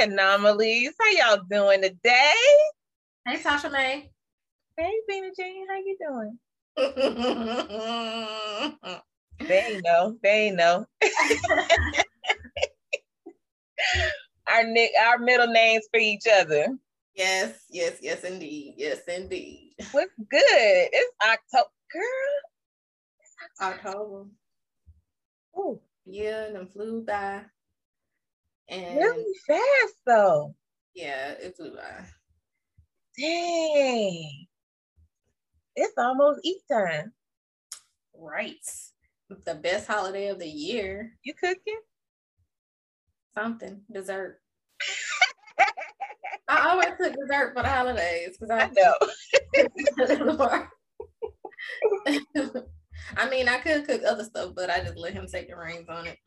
anomalies. 0.00 0.92
How 0.98 1.10
y'all 1.10 1.42
doing 1.50 1.82
today? 1.82 2.32
Hey, 3.26 3.36
Tasha 3.36 3.70
May. 3.70 4.10
Hey, 4.76 4.92
Bina 5.06 5.28
Jean. 5.38 5.66
How 5.68 5.76
you 5.76 5.96
doing? 6.00 6.38
they 9.48 9.80
know. 9.84 10.16
They 10.22 10.50
know. 10.50 10.86
our 14.50 14.64
nick, 14.64 14.90
our 15.06 15.18
middle 15.18 15.48
names 15.48 15.86
for 15.92 16.00
each 16.00 16.24
other. 16.32 16.68
Yes, 17.14 17.64
yes, 17.68 17.98
yes, 18.00 18.24
indeed. 18.24 18.76
Yes, 18.78 19.00
indeed. 19.06 19.74
What's 19.92 20.14
good? 20.16 20.88
It's 20.92 21.12
October, 21.22 21.68
girl. 21.92 22.40
It's 23.20 23.34
October. 23.60 24.24
Oh 25.54 25.82
Yeah, 26.06 26.46
and 26.46 26.56
them 26.56 26.68
flew 26.68 27.02
by. 27.02 27.42
And 28.70 28.96
really 28.98 29.34
fast 29.46 29.94
though. 30.06 30.54
Yeah, 30.94 31.32
it 31.32 31.56
flew 31.56 31.74
by. 31.74 32.04
Dang. 33.18 34.46
It's 35.74 35.98
almost 35.98 36.40
Eid 36.46 36.54
time. 36.70 37.12
Right. 38.14 38.54
The 39.44 39.54
best 39.56 39.88
holiday 39.88 40.28
of 40.28 40.38
the 40.38 40.48
year. 40.48 41.12
You 41.24 41.34
cooking? 41.34 41.80
Something. 43.34 43.82
Dessert. 43.92 44.40
I 46.48 46.70
always 46.70 46.90
cook 46.96 47.14
dessert 47.14 47.54
for 47.54 47.62
the 47.62 47.68
holidays 47.68 48.36
because 48.38 48.50
I, 48.50 48.64
I 48.64 48.70
know. 48.74 48.94
I 53.16 53.28
mean, 53.30 53.48
I 53.48 53.58
could 53.58 53.86
cook 53.86 54.02
other 54.06 54.24
stuff, 54.24 54.52
but 54.54 54.70
I 54.70 54.80
just 54.80 54.96
let 54.96 55.12
him 55.12 55.26
take 55.26 55.48
the 55.48 55.56
reins 55.56 55.88
on 55.88 56.06
it. 56.06 56.18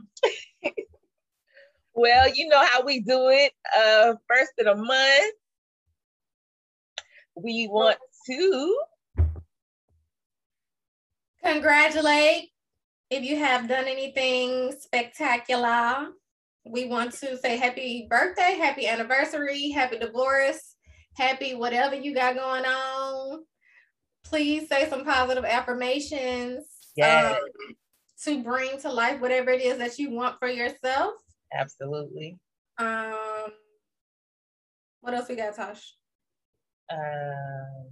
Well, 1.94 2.34
you 2.34 2.48
know 2.48 2.64
how 2.66 2.84
we 2.84 3.00
do 3.00 3.30
it. 3.30 3.54
Uh, 3.78 4.16
first 4.28 4.54
of 4.60 4.66
the 4.66 4.76
month, 4.76 5.34
we 7.36 7.68
want 7.68 7.98
to 8.28 8.78
congratulate 11.44 12.50
if 13.10 13.24
you 13.24 13.38
have 13.38 13.68
done 13.68 13.86
anything 13.86 14.74
spectacular. 14.80 16.10
We 16.66 16.86
want 16.86 17.12
to 17.16 17.38
say 17.38 17.58
happy 17.58 18.08
birthday, 18.10 18.56
happy 18.58 18.88
anniversary, 18.88 19.70
happy 19.70 20.00
divorce, 20.00 20.76
happy 21.16 21.54
whatever 21.54 21.96
you 21.96 22.16
got 22.16 22.36
going 22.36 22.66
on. 22.66 23.44
Please 24.24 24.70
say 24.70 24.90
some 24.90 25.04
positive 25.04 25.44
affirmations 25.44 26.66
yes. 26.96 27.36
um, 27.36 27.76
to 28.24 28.42
bring 28.42 28.80
to 28.80 28.92
life 28.92 29.20
whatever 29.20 29.52
it 29.52 29.62
is 29.62 29.78
that 29.78 30.00
you 30.00 30.12
want 30.12 30.40
for 30.40 30.48
yourself. 30.48 31.14
Absolutely. 31.58 32.38
Um, 32.78 33.52
what 35.02 35.14
else 35.14 35.30
we 35.30 35.36
got, 35.36 35.56
Tosh? 35.56 35.94
Um, 36.92 37.90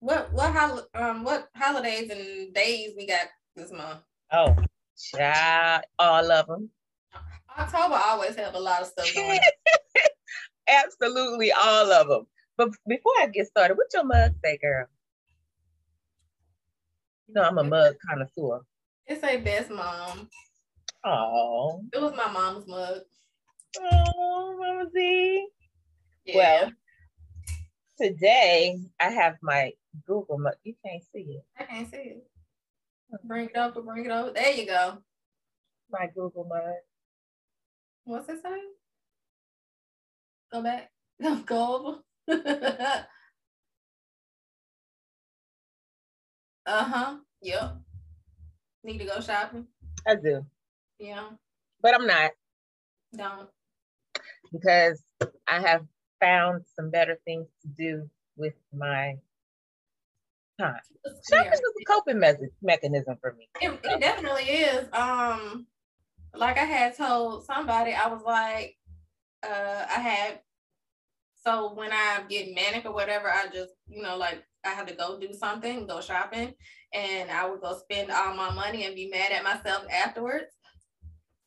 what 0.00 0.32
what 0.32 0.54
hol- 0.54 0.86
um 0.94 1.24
what 1.24 1.48
holidays 1.54 2.10
and 2.10 2.54
days 2.54 2.92
we 2.96 3.06
got 3.06 3.26
this 3.54 3.70
month? 3.70 4.00
Oh, 4.32 4.56
child, 4.96 5.84
all 5.98 6.30
of 6.30 6.46
them. 6.46 6.70
October 7.58 8.00
always 8.06 8.36
have 8.36 8.54
a 8.54 8.58
lot 8.58 8.82
of 8.82 8.88
stuff 8.88 9.14
going. 9.14 9.40
Absolutely, 10.68 11.52
all 11.52 11.92
of 11.92 12.08
them. 12.08 12.26
But 12.56 12.70
before 12.86 13.12
I 13.20 13.26
get 13.26 13.46
started, 13.46 13.76
what's 13.76 13.94
your 13.94 14.04
mug 14.04 14.34
say, 14.44 14.58
girl? 14.58 14.86
You 17.26 17.34
know 17.34 17.42
I'm 17.42 17.58
a 17.58 17.64
mug 17.64 17.94
connoisseur. 18.08 18.60
It's 19.06 19.24
a 19.24 19.36
best 19.38 19.70
mom. 19.70 20.28
Oh. 21.04 21.82
It 21.92 22.00
was 22.00 22.14
my 22.14 22.30
mom's 22.30 22.66
mug. 22.66 23.00
Oh, 23.80 24.56
Mama 24.58 24.90
Z. 24.90 25.48
Yeah. 26.26 26.36
Well, 26.36 26.72
today 27.98 28.78
I 29.00 29.10
have 29.10 29.36
my 29.42 29.72
Google 30.06 30.38
mug. 30.38 30.54
You 30.62 30.74
can't 30.84 31.02
see 31.12 31.20
it. 31.20 31.44
I 31.58 31.64
can't 31.64 31.90
see 31.90 31.96
it. 31.96 32.26
Bring 33.24 33.46
it 33.46 33.56
over, 33.56 33.82
bring 33.82 34.04
it 34.04 34.10
over. 34.10 34.30
There 34.32 34.52
you 34.52 34.66
go. 34.66 34.98
My 35.90 36.08
Google 36.14 36.44
mug. 36.44 36.74
What's 38.04 38.28
it 38.28 38.42
say? 38.42 38.58
Go 40.52 40.62
back. 40.62 40.90
Go 41.46 41.76
over. 41.76 41.98
uh-huh. 46.66 47.16
Yep. 47.42 47.76
Need 48.84 48.98
to 48.98 49.04
go 49.04 49.20
shopping? 49.20 49.66
I 50.06 50.14
do. 50.14 50.44
Yeah. 51.00 51.30
But 51.82 51.94
I'm 51.94 52.06
not. 52.06 52.30
Don't. 53.16 53.48
Because 54.52 55.02
I 55.48 55.60
have 55.60 55.84
found 56.20 56.64
some 56.76 56.90
better 56.90 57.18
things 57.24 57.46
to 57.62 57.68
do 57.68 58.10
with 58.36 58.54
my 58.72 59.16
time. 60.60 60.80
Shopping 61.32 61.52
is 61.52 61.60
a 61.60 61.84
coping 61.86 62.20
me- 62.20 62.48
mechanism 62.62 63.16
for 63.20 63.32
me. 63.32 63.48
It, 63.60 63.80
it 63.82 64.00
definitely 64.00 64.44
is. 64.44 64.86
Um, 64.92 65.66
like 66.34 66.58
I 66.58 66.64
had 66.64 66.96
told 66.96 67.46
somebody, 67.46 67.92
I 67.94 68.08
was 68.08 68.22
like, 68.22 68.76
uh, 69.42 69.86
I 69.88 70.00
had 70.00 70.40
so 71.42 71.72
when 71.72 71.90
I 71.90 72.22
get 72.28 72.54
manic 72.54 72.84
or 72.84 72.92
whatever, 72.92 73.30
I 73.30 73.46
just, 73.52 73.72
you 73.88 74.02
know, 74.02 74.16
like 74.16 74.44
I 74.64 74.70
had 74.70 74.86
to 74.88 74.94
go 74.94 75.18
do 75.18 75.32
something, 75.32 75.86
go 75.86 76.00
shopping, 76.00 76.52
and 76.92 77.30
I 77.30 77.48
would 77.48 77.62
go 77.62 77.78
spend 77.78 78.10
all 78.10 78.34
my 78.34 78.50
money 78.50 78.84
and 78.84 78.94
be 78.94 79.08
mad 79.08 79.32
at 79.32 79.42
myself 79.42 79.84
afterwards. 79.90 80.52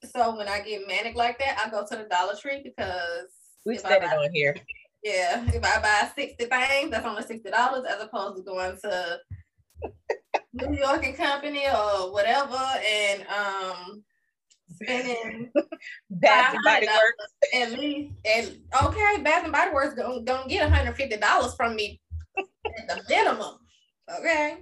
So 0.03 0.35
when 0.35 0.47
I 0.47 0.61
get 0.61 0.87
manic 0.87 1.15
like 1.15 1.39
that, 1.39 1.61
I 1.65 1.69
go 1.69 1.85
to 1.85 1.95
the 1.95 2.03
Dollar 2.09 2.35
Tree 2.35 2.61
because 2.63 3.29
we 3.65 3.77
said 3.77 4.03
it 4.03 4.13
on 4.13 4.31
here. 4.33 4.55
Yeah, 5.03 5.45
if 5.47 5.63
I 5.63 5.81
buy 5.81 6.09
60 6.15 6.45
things, 6.45 6.91
that's 6.91 7.05
only 7.05 7.23
$60 7.23 7.85
as 7.85 8.01
opposed 8.01 8.37
to 8.37 8.43
going 8.43 8.77
to 8.83 9.19
New 10.53 10.77
York 10.77 11.05
and 11.05 11.15
Company 11.15 11.65
or 11.67 12.13
whatever 12.13 12.55
and 12.55 13.25
um 13.27 14.03
spending 14.75 15.51
Bath 16.09 16.53
and 16.53 16.63
Body 16.63 16.87
Works 16.87 17.33
at 17.53 17.71
least. 17.79 18.13
And 18.25 18.59
okay, 18.83 19.21
Bath 19.21 19.43
and 19.43 19.51
Body 19.51 19.71
Works 19.71 19.95
gonna, 19.95 20.21
gonna 20.21 20.47
get 20.47 20.69
$150 20.71 21.57
from 21.57 21.75
me 21.75 21.99
at 22.35 22.87
the 22.87 23.03
minimum. 23.09 23.55
Okay. 24.19 24.57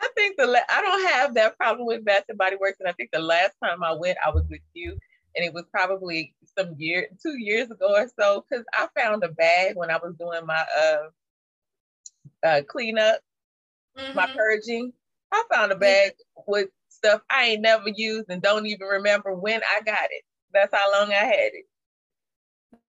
I 0.00 0.08
think 0.14 0.36
the 0.36 0.62
I 0.70 0.80
don't 0.82 1.08
have 1.10 1.34
that 1.34 1.56
problem 1.56 1.86
with 1.86 2.04
Bath 2.04 2.24
and 2.28 2.38
Body 2.38 2.56
Works, 2.60 2.78
and 2.80 2.88
I 2.88 2.92
think 2.92 3.10
the 3.12 3.20
last 3.20 3.52
time 3.62 3.82
I 3.82 3.92
went, 3.92 4.18
I 4.24 4.30
was 4.30 4.44
with 4.50 4.60
you, 4.74 4.92
and 5.34 5.44
it 5.44 5.52
was 5.52 5.64
probably 5.72 6.34
some 6.56 6.74
year, 6.78 7.08
two 7.22 7.38
years 7.38 7.70
ago 7.70 7.94
or 7.94 8.08
so, 8.18 8.44
because 8.48 8.64
I 8.74 8.88
found 8.98 9.24
a 9.24 9.28
bag 9.28 9.76
when 9.76 9.90
I 9.90 9.96
was 9.96 10.14
doing 10.18 10.46
my 10.46 10.64
uh, 10.78 12.46
uh 12.46 12.62
cleanup, 12.68 13.20
mm-hmm. 13.98 14.16
my 14.16 14.26
purging. 14.26 14.92
I 15.32 15.42
found 15.52 15.72
a 15.72 15.76
bag 15.76 16.12
with 16.46 16.68
stuff 16.88 17.20
I 17.30 17.46
ain't 17.46 17.62
never 17.62 17.88
used 17.94 18.26
and 18.30 18.40
don't 18.40 18.66
even 18.66 18.86
remember 18.86 19.34
when 19.34 19.60
I 19.62 19.82
got 19.82 20.04
it. 20.10 20.22
That's 20.52 20.74
how 20.74 20.92
long 20.92 21.10
I 21.10 21.24
had 21.24 21.50
it. 21.52 21.64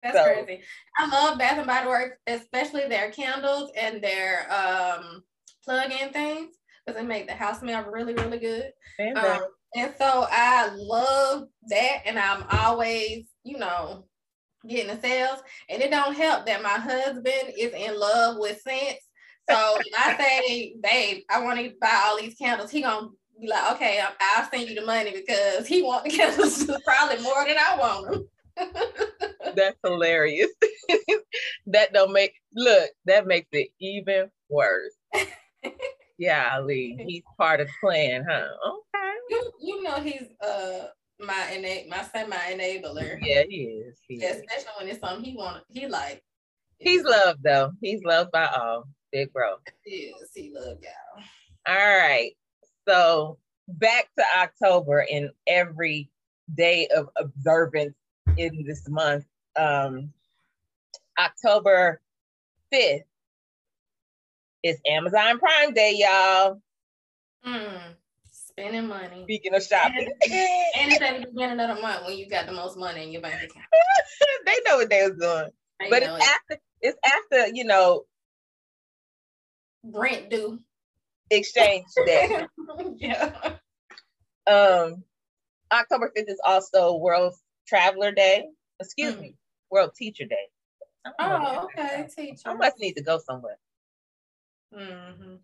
That's 0.03 0.15
so. 0.15 0.23
crazy. 0.23 0.63
I 0.97 1.09
love 1.09 1.37
Bath 1.37 1.57
and 1.57 1.67
Body 1.67 1.87
Works, 1.87 2.17
especially 2.27 2.87
their 2.87 3.11
candles 3.11 3.71
and 3.75 4.01
their 4.01 4.47
um 4.51 5.23
plug-in 5.65 6.13
things 6.13 6.55
because 6.85 6.99
they 6.99 7.07
make 7.07 7.27
the 7.27 7.33
house 7.33 7.59
smell 7.59 7.89
really, 7.91 8.13
really 8.13 8.39
good. 8.39 8.71
Um, 9.15 9.41
and 9.75 9.93
so 9.97 10.27
I 10.31 10.71
love 10.73 11.47
that, 11.67 12.01
and 12.05 12.17
I'm 12.17 12.43
always, 12.51 13.25
you 13.43 13.57
know, 13.57 14.05
getting 14.67 14.93
the 14.93 15.01
sales. 15.01 15.39
And 15.69 15.81
it 15.81 15.91
don't 15.91 16.15
help 16.15 16.45
that 16.45 16.63
my 16.63 16.69
husband 16.69 17.53
is 17.57 17.73
in 17.73 17.99
love 17.99 18.37
with 18.39 18.61
scents. 18.61 19.05
So 19.49 19.77
I 19.97 20.17
say, 20.17 20.75
babe, 20.81 21.23
I 21.29 21.41
want 21.41 21.59
to 21.59 21.73
buy 21.81 22.01
all 22.05 22.17
these 22.19 22.35
candles. 22.35 22.71
He 22.71 22.81
gonna 22.81 23.09
be 23.39 23.47
like, 23.47 23.75
okay, 23.75 24.01
I'll 24.19 24.49
send 24.49 24.69
you 24.69 24.75
the 24.75 24.85
money 24.85 25.11
because 25.11 25.67
he 25.67 25.81
want 25.81 26.03
the 26.03 26.09
candles 26.17 26.65
probably 26.85 27.21
more 27.23 27.45
than 27.45 27.57
I 27.57 27.77
want 27.77 28.11
them. 28.11 28.27
That's 29.55 29.77
hilarious. 29.83 30.49
that 31.67 31.93
don't 31.93 32.11
make 32.11 32.33
look. 32.53 32.89
That 33.05 33.25
makes 33.27 33.47
it 33.51 33.69
even 33.79 34.29
worse. 34.49 34.93
Yeah, 36.19 36.51
Ali, 36.53 37.03
he's 37.07 37.23
part 37.37 37.61
of 37.61 37.67
the 37.67 37.73
plan, 37.81 38.25
huh? 38.29 38.47
Okay. 38.67 39.13
You, 39.29 39.51
you 39.61 39.83
know 39.83 39.95
he's 40.01 40.27
uh 40.45 40.87
my 41.19 41.51
innate 41.51 41.89
my 41.89 42.03
semi 42.03 42.35
enabler. 42.35 43.17
Yeah, 43.21 43.43
he 43.49 43.63
is. 43.63 43.97
He 44.07 44.15
yeah, 44.15 44.33
is. 44.33 44.41
especially 44.41 44.71
when 44.77 44.87
it's 44.89 44.99
something 44.99 45.23
he 45.23 45.35
want. 45.35 45.63
He 45.69 45.87
like. 45.87 46.21
He's 46.77 47.03
loved 47.03 47.43
though. 47.43 47.71
He's 47.81 48.03
loved 48.03 48.31
by 48.31 48.45
all. 48.47 48.85
Big 49.11 49.33
bro. 49.33 49.55
He 49.83 50.13
is. 50.21 50.29
He 50.33 50.53
loved 50.53 50.83
y'all. 50.83 51.23
All 51.67 51.75
right. 51.75 52.31
So 52.87 53.37
back 53.67 54.09
to 54.17 54.23
October 54.37 55.05
and 55.11 55.29
every 55.47 56.09
day 56.55 56.87
of 56.95 57.09
observance 57.17 57.95
in 58.37 58.63
this 58.65 58.87
month. 58.87 59.25
Um, 59.57 60.13
October 61.19 62.01
5th 62.73 63.03
is 64.63 64.79
Amazon 64.85 65.39
Prime 65.39 65.73
Day, 65.73 65.93
y'all. 65.97 66.61
Mm, 67.45 67.95
spending 68.29 68.87
money. 68.87 69.23
Speaking 69.23 69.55
of 69.55 69.63
shopping. 69.63 70.09
And, 70.23 70.33
and 70.33 70.91
it's 70.91 71.01
at 71.01 71.21
the 71.21 71.27
beginning 71.27 71.59
of 71.59 71.75
the 71.75 71.81
month 71.81 72.05
when 72.05 72.17
you 72.17 72.29
got 72.29 72.45
the 72.45 72.51
most 72.51 72.77
money 72.77 73.03
in 73.03 73.11
your 73.11 73.21
bank 73.21 73.35
account. 73.35 73.65
they 74.45 74.55
know 74.65 74.77
what 74.77 74.89
they 74.89 75.07
was 75.07 75.17
doing. 75.17 75.49
They 75.79 75.89
but 75.89 76.03
it's 76.03 76.11
it. 76.11 76.21
after 76.21 76.61
it's 76.81 76.97
after, 77.05 77.53
you 77.53 77.63
know, 77.63 78.03
rent 79.83 80.29
due. 80.29 80.59
Exchange 81.31 81.85
day. 82.05 82.45
yeah. 82.97 83.53
Um 84.47 85.03
October 85.71 86.11
5th 86.17 86.27
is 86.27 86.41
also 86.45 86.95
World 86.95 87.35
Traveler 87.67 88.11
Day. 88.11 88.45
Excuse 88.79 89.13
mm. 89.13 89.21
me, 89.21 89.35
World 89.69 89.91
Teacher 89.95 90.25
Day. 90.25 90.47
Oh, 91.19 91.65
okay. 91.65 92.07
Teacher. 92.13 92.49
I 92.49 92.53
must 92.55 92.79
need 92.79 92.93
to 92.93 93.03
go 93.03 93.19
somewhere. 93.19 93.57
Mm-hmm. 94.77 95.35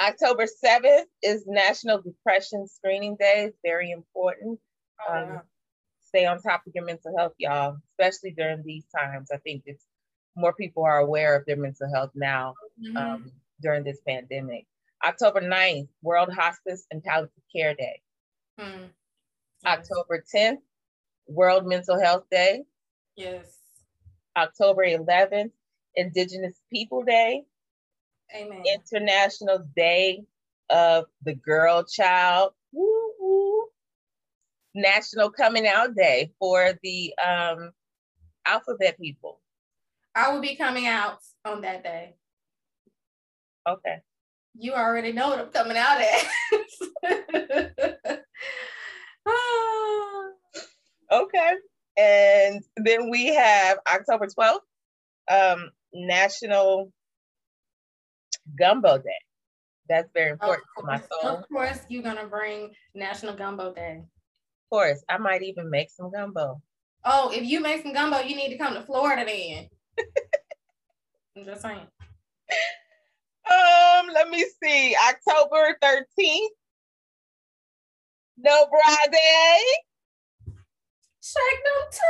October 0.00 0.46
7th 0.64 1.04
is 1.22 1.44
National 1.46 2.00
Depression 2.02 2.66
Screening 2.66 3.16
Day. 3.18 3.44
It's 3.46 3.58
very 3.64 3.90
important. 3.90 4.58
Oh, 5.08 5.14
um, 5.14 5.40
Stay 6.04 6.26
on 6.26 6.42
top 6.42 6.62
of 6.66 6.72
your 6.74 6.84
mental 6.84 7.16
health, 7.16 7.32
y'all, 7.38 7.76
especially 7.90 8.32
during 8.32 8.62
these 8.62 8.84
times. 8.94 9.30
I 9.32 9.38
think 9.38 9.62
it's 9.64 9.84
more 10.36 10.52
people 10.52 10.84
are 10.84 10.98
aware 10.98 11.36
of 11.36 11.46
their 11.46 11.56
mental 11.56 11.88
health 11.92 12.10
now 12.14 12.54
mm-hmm. 12.82 12.96
um, 12.96 13.32
during 13.62 13.84
this 13.84 13.98
pandemic. 14.06 14.66
October 15.04 15.40
9th, 15.40 15.88
World 16.02 16.32
Hospice 16.32 16.84
and 16.90 17.02
Palliative 17.02 17.42
Care 17.54 17.74
Day. 17.74 18.00
Mm. 18.60 18.90
October 19.66 20.22
10th, 20.34 20.58
World 21.26 21.66
Mental 21.66 21.98
Health 21.98 22.24
Day. 22.30 22.64
Yes. 23.16 23.46
October 24.36 24.84
11th, 24.84 25.50
Indigenous 25.96 26.54
People 26.70 27.02
Day. 27.02 27.44
Amen. 28.34 28.62
International 28.66 29.66
Day 29.76 30.24
of 30.70 31.06
the 31.24 31.34
Girl 31.34 31.84
Child. 31.84 32.52
Woo-woo. 32.72 33.64
National 34.74 35.30
Coming 35.30 35.66
Out 35.66 35.94
Day 35.94 36.32
for 36.38 36.72
the 36.82 37.14
um, 37.22 37.72
alphabet 38.46 38.98
people. 38.98 39.40
I 40.14 40.32
will 40.32 40.40
be 40.40 40.56
coming 40.56 40.86
out 40.86 41.18
on 41.44 41.62
that 41.62 41.82
day. 41.82 42.14
Okay. 43.68 43.98
You 44.54 44.72
already 44.72 45.12
know 45.12 45.28
what 45.28 45.38
I'm 45.38 45.48
coming 45.48 45.76
out 45.76 46.00
at. 46.00 46.26
okay. 51.12 51.52
And 51.98 52.62
then 52.76 53.10
we 53.10 53.34
have 53.34 53.78
October 53.86 54.26
12th, 54.26 54.60
um, 55.30 55.70
National 55.94 56.92
Gumbo 58.58 58.98
Day. 58.98 59.10
That's 59.88 60.08
very 60.14 60.30
important 60.30 60.64
to 60.78 60.84
my 60.84 61.00
soul. 61.00 61.36
Of 61.36 61.48
course, 61.48 61.80
you're 61.88 62.02
gonna 62.02 62.26
bring 62.26 62.70
National 62.94 63.34
Gumbo 63.34 63.72
Day. 63.72 63.98
Of 63.98 64.70
course, 64.70 65.04
I 65.08 65.18
might 65.18 65.42
even 65.42 65.68
make 65.68 65.90
some 65.90 66.10
gumbo. 66.10 66.62
Oh, 67.04 67.30
if 67.32 67.44
you 67.44 67.60
make 67.60 67.82
some 67.82 67.92
gumbo, 67.92 68.20
you 68.20 68.36
need 68.36 68.50
to 68.50 68.58
come 68.58 68.74
to 68.74 68.82
Florida 68.82 69.24
then. 69.24 69.68
I'm 71.36 71.44
just 71.44 71.62
saying. 71.62 71.86
Um, 73.50 74.06
let 74.14 74.28
me 74.28 74.46
see. 74.62 74.94
October 75.08 75.76
13th. 75.82 76.48
No 78.38 78.66
Friday. 78.70 79.58
Shake 81.22 81.64
them 81.64 82.00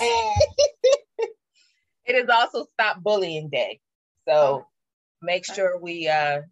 titties. 0.00 1.26
it 2.06 2.16
is 2.16 2.28
also 2.28 2.66
Stop 2.74 3.02
Bullying 3.02 3.48
Day. 3.48 3.80
So. 4.28 4.66
Make 5.22 5.44
sure 5.44 5.78
we 5.78 6.08
uh, 6.08 6.42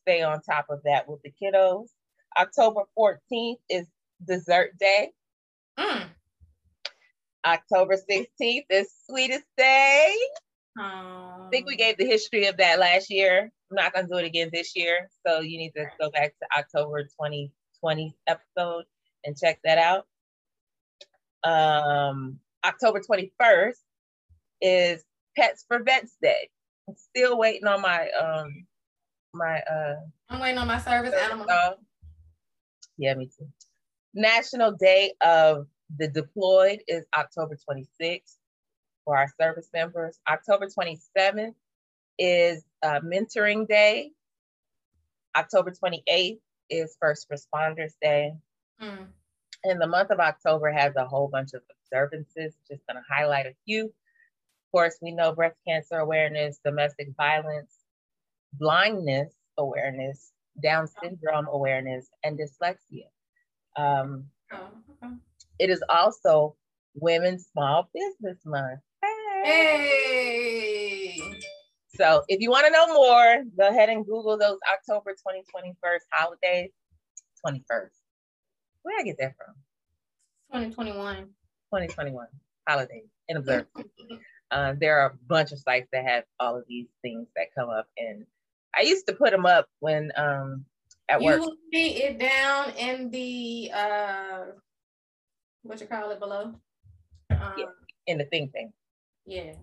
stay 0.00 0.22
on 0.22 0.40
top 0.42 0.66
of 0.70 0.80
that 0.84 1.08
with 1.08 1.20
the 1.22 1.32
kiddos. 1.42 1.88
October 2.38 2.82
14th 2.98 3.58
is 3.68 3.86
Dessert 4.26 4.78
Day. 4.78 5.10
Mm. 5.78 6.04
October 7.44 7.96
16th 7.96 8.64
is 8.70 8.88
Sweetest 9.08 9.44
Day. 9.58 10.16
I 10.78 11.48
think 11.50 11.66
we 11.66 11.76
gave 11.76 11.98
the 11.98 12.06
history 12.06 12.46
of 12.46 12.56
that 12.58 12.78
last 12.78 13.10
year. 13.10 13.50
I'm 13.70 13.74
not 13.74 13.92
going 13.92 14.06
to 14.06 14.12
do 14.12 14.18
it 14.18 14.26
again 14.26 14.50
this 14.52 14.74
year. 14.74 15.10
So 15.26 15.40
you 15.40 15.58
need 15.58 15.72
to 15.76 15.86
go 16.00 16.10
back 16.10 16.34
to 16.40 16.58
October 16.58 17.02
2020 17.02 18.16
episode 18.26 18.84
and 19.24 19.36
check 19.36 19.58
that 19.64 19.78
out. 19.78 20.06
Um, 21.44 22.38
October 22.64 23.00
21st 23.00 23.74
is 24.60 25.04
Pets 25.36 25.64
for 25.66 25.82
Vets 25.82 26.16
Day. 26.22 26.48
I'm 26.88 26.96
still 26.96 27.38
waiting 27.38 27.66
on 27.66 27.80
my 27.80 28.08
um 28.10 28.66
my 29.34 29.60
uh 29.60 29.96
I'm 30.28 30.40
waiting 30.40 30.58
on 30.58 30.66
my 30.66 30.78
service 30.78 31.14
animal. 31.14 31.46
Dog. 31.46 31.76
Yeah, 32.98 33.14
me 33.14 33.26
too. 33.26 33.48
National 34.14 34.72
Day 34.72 35.14
of 35.24 35.66
the 35.96 36.08
Deployed 36.08 36.82
is 36.86 37.04
October 37.16 37.56
26th 37.68 38.36
for 39.04 39.16
our 39.16 39.28
service 39.40 39.68
members. 39.72 40.18
October 40.28 40.66
27th 40.66 41.54
is 42.18 42.64
uh, 42.82 43.00
Mentoring 43.00 43.66
Day. 43.66 44.12
October 45.36 45.72
28th 45.72 46.38
is 46.70 46.96
First 47.00 47.28
Responders 47.30 47.92
Day. 48.00 48.34
Mm. 48.80 49.06
And 49.64 49.80
the 49.80 49.86
month 49.86 50.10
of 50.10 50.20
October 50.20 50.70
has 50.70 50.94
a 50.96 51.06
whole 51.06 51.28
bunch 51.28 51.54
of 51.54 51.62
observances. 51.70 52.54
Just 52.68 52.86
going 52.86 52.96
to 52.96 53.02
highlight 53.08 53.46
a 53.46 53.54
few. 53.64 53.92
Of 54.72 54.78
course, 54.78 54.96
we 55.02 55.10
know 55.12 55.34
breast 55.34 55.58
cancer 55.68 55.98
awareness, 55.98 56.58
domestic 56.64 57.08
violence, 57.18 57.74
blindness 58.54 59.34
awareness, 59.58 60.32
Down 60.62 60.88
syndrome 61.02 61.46
awareness, 61.46 62.08
and 62.24 62.38
dyslexia. 62.38 63.04
Um, 63.76 64.28
oh, 64.50 64.68
okay. 65.04 65.12
It 65.58 65.68
is 65.68 65.84
also 65.90 66.56
Women's 66.94 67.48
Small 67.52 67.90
Business 67.92 68.38
Month. 68.46 68.80
Hey. 69.44 71.20
So 71.96 72.22
if 72.28 72.40
you 72.40 72.48
want 72.50 72.64
to 72.64 72.72
know 72.72 72.94
more, 72.94 73.44
go 73.58 73.68
ahead 73.68 73.90
and 73.90 74.06
Google 74.06 74.38
those 74.38 74.56
October 74.72 75.10
2021 75.10 75.74
holidays. 76.10 76.70
21st. 77.46 77.90
Where 78.84 78.98
I 78.98 79.02
get 79.02 79.18
that 79.18 79.34
from? 79.36 79.54
2021. 80.62 81.16
2021 81.24 82.26
holidays 82.66 83.10
and 83.28 83.36
observe. 83.36 83.66
uh, 84.52 84.74
there 84.78 85.00
are 85.00 85.06
a 85.08 85.14
bunch 85.26 85.50
of 85.50 85.58
sites 85.58 85.88
that 85.92 86.04
have 86.04 86.24
all 86.38 86.56
of 86.56 86.64
these 86.68 86.86
things 87.00 87.26
that 87.36 87.46
come 87.56 87.70
up, 87.70 87.86
and 87.96 88.26
I 88.76 88.82
used 88.82 89.06
to 89.06 89.14
put 89.14 89.30
them 89.30 89.46
up 89.46 89.66
when 89.80 90.12
um 90.16 90.64
at 91.08 91.20
you 91.20 91.26
work. 91.26 91.40
You 91.40 91.56
see 91.72 92.02
it 92.02 92.18
down 92.18 92.70
in 92.76 93.10
the 93.10 93.70
uh, 93.74 94.44
what 95.62 95.80
you 95.80 95.86
call 95.86 96.10
it 96.10 96.20
below? 96.20 96.54
Um, 97.30 97.54
yeah, 97.56 97.64
in 98.06 98.18
the 98.18 98.24
thing 98.26 98.48
thing. 98.48 98.72
Yeah. 99.26 99.54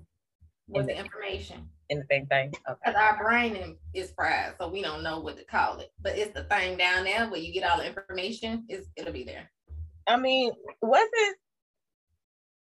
With 0.68 0.88
the, 0.88 0.94
the, 0.94 1.00
information. 1.00 1.68
In 1.90 2.00
the 2.00 2.06
same 2.10 2.28
thing. 2.28 2.54
Okay. 2.70 2.80
Because 2.86 3.02
our 3.02 3.18
brain 3.18 3.76
is 3.94 4.12
fried, 4.12 4.54
so 4.60 4.70
we 4.70 4.82
don't 4.82 5.02
know 5.02 5.20
what 5.20 5.38
to 5.38 5.44
call 5.44 5.80
it. 5.80 5.92
But 6.02 6.18
it's 6.18 6.34
the 6.34 6.44
thing 6.44 6.78
down 6.78 7.04
there 7.04 7.28
where 7.28 7.40
you 7.40 7.52
get 7.52 7.70
all 7.70 7.78
the 7.78 7.88
information. 7.88 8.66
Is 8.70 8.88
it'll 8.96 9.14
be 9.14 9.24
there. 9.24 9.50
I 10.08 10.18
mean, 10.18 10.52
wasn't 10.82 11.38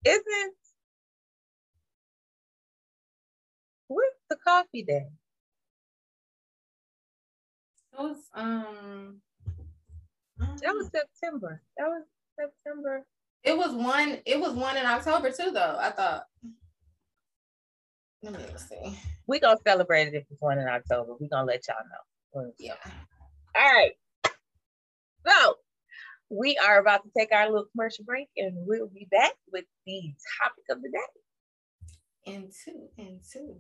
isn't 0.06 0.56
what's 3.94 4.16
the 4.30 4.38
coffee 4.38 4.84
day? 4.84 5.08
It 7.94 8.00
was 8.00 8.18
um 8.34 9.22
that 10.62 10.74
was 10.74 10.90
September. 10.92 11.62
That 11.78 11.88
was 11.88 12.04
September. 12.40 13.06
It 13.44 13.58
was 13.58 13.74
one, 13.74 14.20
it 14.26 14.40
was 14.40 14.54
one 14.54 14.78
in 14.78 14.86
October 14.86 15.32
too, 15.32 15.52
though. 15.52 15.78
I 15.80 15.90
thought. 15.92 16.26
Let 18.24 18.34
me 18.34 18.46
see. 18.58 19.00
We 19.28 19.40
gonna 19.40 19.58
celebrate 19.66 20.10
it 20.10 20.14
if 20.14 20.26
it's 20.30 20.42
one 20.42 20.60
in 20.60 20.68
October. 20.68 21.16
We're 21.20 21.28
gonna 21.28 21.48
let 21.48 21.68
y'all 21.68 22.44
know. 22.44 22.52
Yeah. 22.60 22.76
All 23.56 23.74
right. 23.74 23.94
So 25.28 25.56
we 26.30 26.58
are 26.58 26.80
about 26.80 27.04
to 27.04 27.10
take 27.18 27.32
our 27.32 27.48
little 27.50 27.68
commercial 27.72 28.06
break, 28.06 28.30
and 28.38 28.54
we'll 28.68 28.88
be 28.88 29.08
back 29.12 29.34
with 29.52 29.66
the 29.86 30.14
topic 30.42 30.64
of 30.70 30.82
the 30.82 30.90
day. 30.90 32.34
And 32.34 32.52
two, 32.64 32.90
and 32.98 33.20
two. 33.32 33.60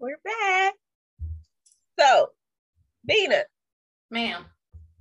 We're 0.00 0.16
back. 0.24 0.74
So, 1.98 2.28
Bina. 3.04 3.42
Ma'am. 4.10 4.44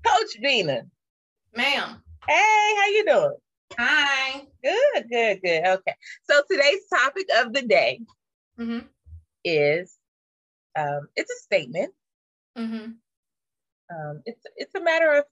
Coach 0.05 0.41
Bina. 0.41 0.81
Ma'am. 1.55 2.01
Hey, 2.27 2.75
how 2.77 2.87
you 2.87 3.05
doing? 3.05 3.35
Hi. 3.77 4.41
Good, 4.63 5.09
good, 5.09 5.41
good. 5.43 5.65
Okay. 5.65 5.93
So 6.23 6.41
today's 6.49 6.87
topic 6.91 7.27
of 7.39 7.53
the 7.53 7.61
day 7.61 8.01
mm-hmm. 8.59 8.79
is 9.43 9.96
um, 10.77 11.07
it's 11.15 11.31
a 11.31 11.43
statement. 11.43 11.93
Mm-hmm. 12.57 12.91
Um, 13.89 14.21
it's 14.25 14.45
it's 14.55 14.75
a 14.75 14.81
matter 14.81 15.23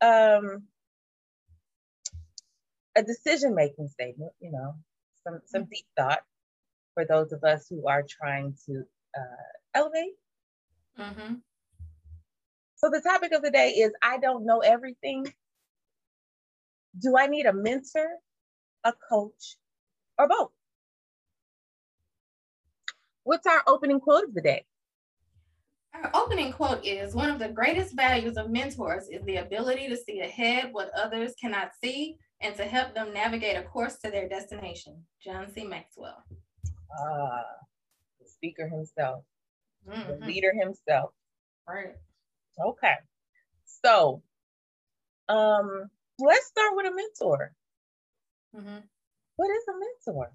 of 0.00 0.42
um, 0.42 0.62
a 2.96 3.02
decision 3.02 3.54
making 3.54 3.88
statement, 3.88 4.32
you 4.40 4.50
know, 4.50 4.74
some, 5.22 5.40
some 5.44 5.62
mm-hmm. 5.62 5.70
deep 5.70 5.86
thought 5.96 6.20
for 6.94 7.04
those 7.04 7.32
of 7.32 7.44
us 7.44 7.66
who 7.68 7.86
are 7.86 8.04
trying 8.08 8.54
to 8.66 8.82
uh, 9.16 9.52
elevate. 9.74 10.14
Mm-hmm. 10.98 11.34
So 12.76 12.90
the 12.90 13.00
topic 13.00 13.32
of 13.32 13.42
the 13.42 13.50
day 13.50 13.70
is 13.70 13.92
I 14.02 14.18
don't 14.18 14.46
know 14.46 14.60
everything. 14.60 15.32
Do 16.98 17.16
I 17.18 17.26
need 17.26 17.46
a 17.46 17.52
mentor, 17.52 18.08
a 18.84 18.92
coach, 19.10 19.56
or 20.18 20.28
both? 20.28 20.50
What's 23.26 23.48
our 23.48 23.60
opening 23.66 23.98
quote 23.98 24.22
of 24.22 24.34
the 24.34 24.40
day? 24.40 24.64
Our 25.94 26.12
opening 26.14 26.52
quote 26.52 26.86
is 26.86 27.12
One 27.12 27.28
of 27.28 27.40
the 27.40 27.48
greatest 27.48 27.96
values 27.96 28.36
of 28.36 28.50
mentors 28.50 29.08
is 29.08 29.24
the 29.24 29.38
ability 29.38 29.88
to 29.88 29.96
see 29.96 30.20
ahead 30.20 30.72
what 30.72 30.92
others 30.96 31.34
cannot 31.40 31.72
see 31.82 32.18
and 32.40 32.54
to 32.54 32.64
help 32.64 32.94
them 32.94 33.12
navigate 33.12 33.56
a 33.56 33.64
course 33.64 33.96
to 34.04 34.12
their 34.12 34.28
destination. 34.28 35.02
John 35.20 35.52
C. 35.52 35.64
Maxwell. 35.64 36.22
Ah, 37.00 37.42
the 38.20 38.28
speaker 38.28 38.68
himself, 38.68 39.24
mm-hmm. 39.90 40.20
the 40.20 40.24
leader 40.24 40.52
himself. 40.62 41.10
Right. 41.68 41.96
Okay. 42.64 42.94
So, 43.64 44.22
um, 45.28 45.90
let's 46.20 46.46
start 46.46 46.76
with 46.76 46.86
a 46.86 46.94
mentor. 46.94 47.52
Mm-hmm. 48.56 48.78
What 49.34 49.50
is 49.50 49.64
a 49.68 49.72
mentor? 49.72 50.30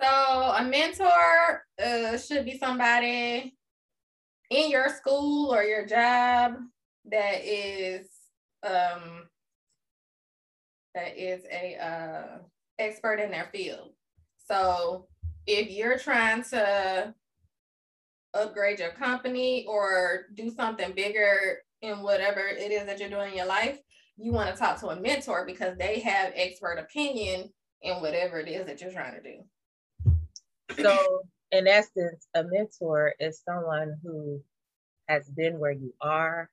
So, 0.00 0.06
a 0.06 0.64
mentor 0.64 1.64
uh, 1.84 2.16
should 2.18 2.44
be 2.44 2.56
somebody 2.58 3.54
in 4.50 4.70
your 4.70 4.88
school 4.88 5.52
or 5.52 5.62
your 5.62 5.86
job 5.86 6.54
that 7.10 7.44
is 7.44 8.08
um, 8.62 9.28
that 10.94 11.16
is 11.16 11.42
a 11.50 11.76
uh, 11.76 12.38
expert 12.78 13.20
in 13.20 13.30
their 13.30 13.48
field. 13.52 13.90
So 14.46 15.06
if 15.46 15.70
you're 15.70 15.98
trying 15.98 16.42
to 16.44 17.14
upgrade 18.34 18.78
your 18.78 18.92
company 18.92 19.64
or 19.68 20.26
do 20.34 20.50
something 20.50 20.92
bigger 20.92 21.58
in 21.82 22.02
whatever 22.02 22.40
it 22.40 22.72
is 22.72 22.86
that 22.86 22.98
you're 22.98 23.10
doing 23.10 23.32
in 23.32 23.36
your 23.36 23.46
life, 23.46 23.78
you 24.16 24.32
want 24.32 24.52
to 24.52 24.60
talk 24.60 24.80
to 24.80 24.88
a 24.88 25.00
mentor 25.00 25.46
because 25.46 25.76
they 25.78 26.00
have 26.00 26.32
expert 26.34 26.78
opinion 26.78 27.50
in 27.82 27.96
whatever 28.00 28.40
it 28.40 28.48
is 28.48 28.66
that 28.66 28.80
you're 28.80 28.92
trying 28.92 29.14
to 29.14 29.22
do. 29.22 29.44
So, 30.76 31.22
in 31.52 31.66
essence, 31.66 32.28
a 32.34 32.44
mentor 32.44 33.14
is 33.18 33.42
someone 33.44 33.96
who 34.02 34.42
has 35.08 35.28
been 35.30 35.58
where 35.58 35.72
you 35.72 35.94
are, 36.00 36.50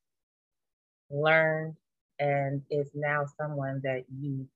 learned, 1.10 1.75
and 2.19 2.62
is 2.69 2.91
now 2.93 3.25
someone 3.38 3.81
that 3.84 4.05
you 4.10 4.48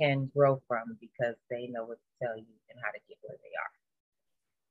can 0.00 0.30
grow 0.34 0.62
from 0.68 0.96
because 1.00 1.34
they 1.50 1.66
know 1.66 1.84
what 1.84 1.98
to 1.98 2.26
tell 2.26 2.36
you 2.36 2.44
and 2.70 2.78
how 2.82 2.90
to 2.90 2.98
get 3.08 3.18
where 3.22 3.36
they 3.42 3.50
are. 3.58 3.72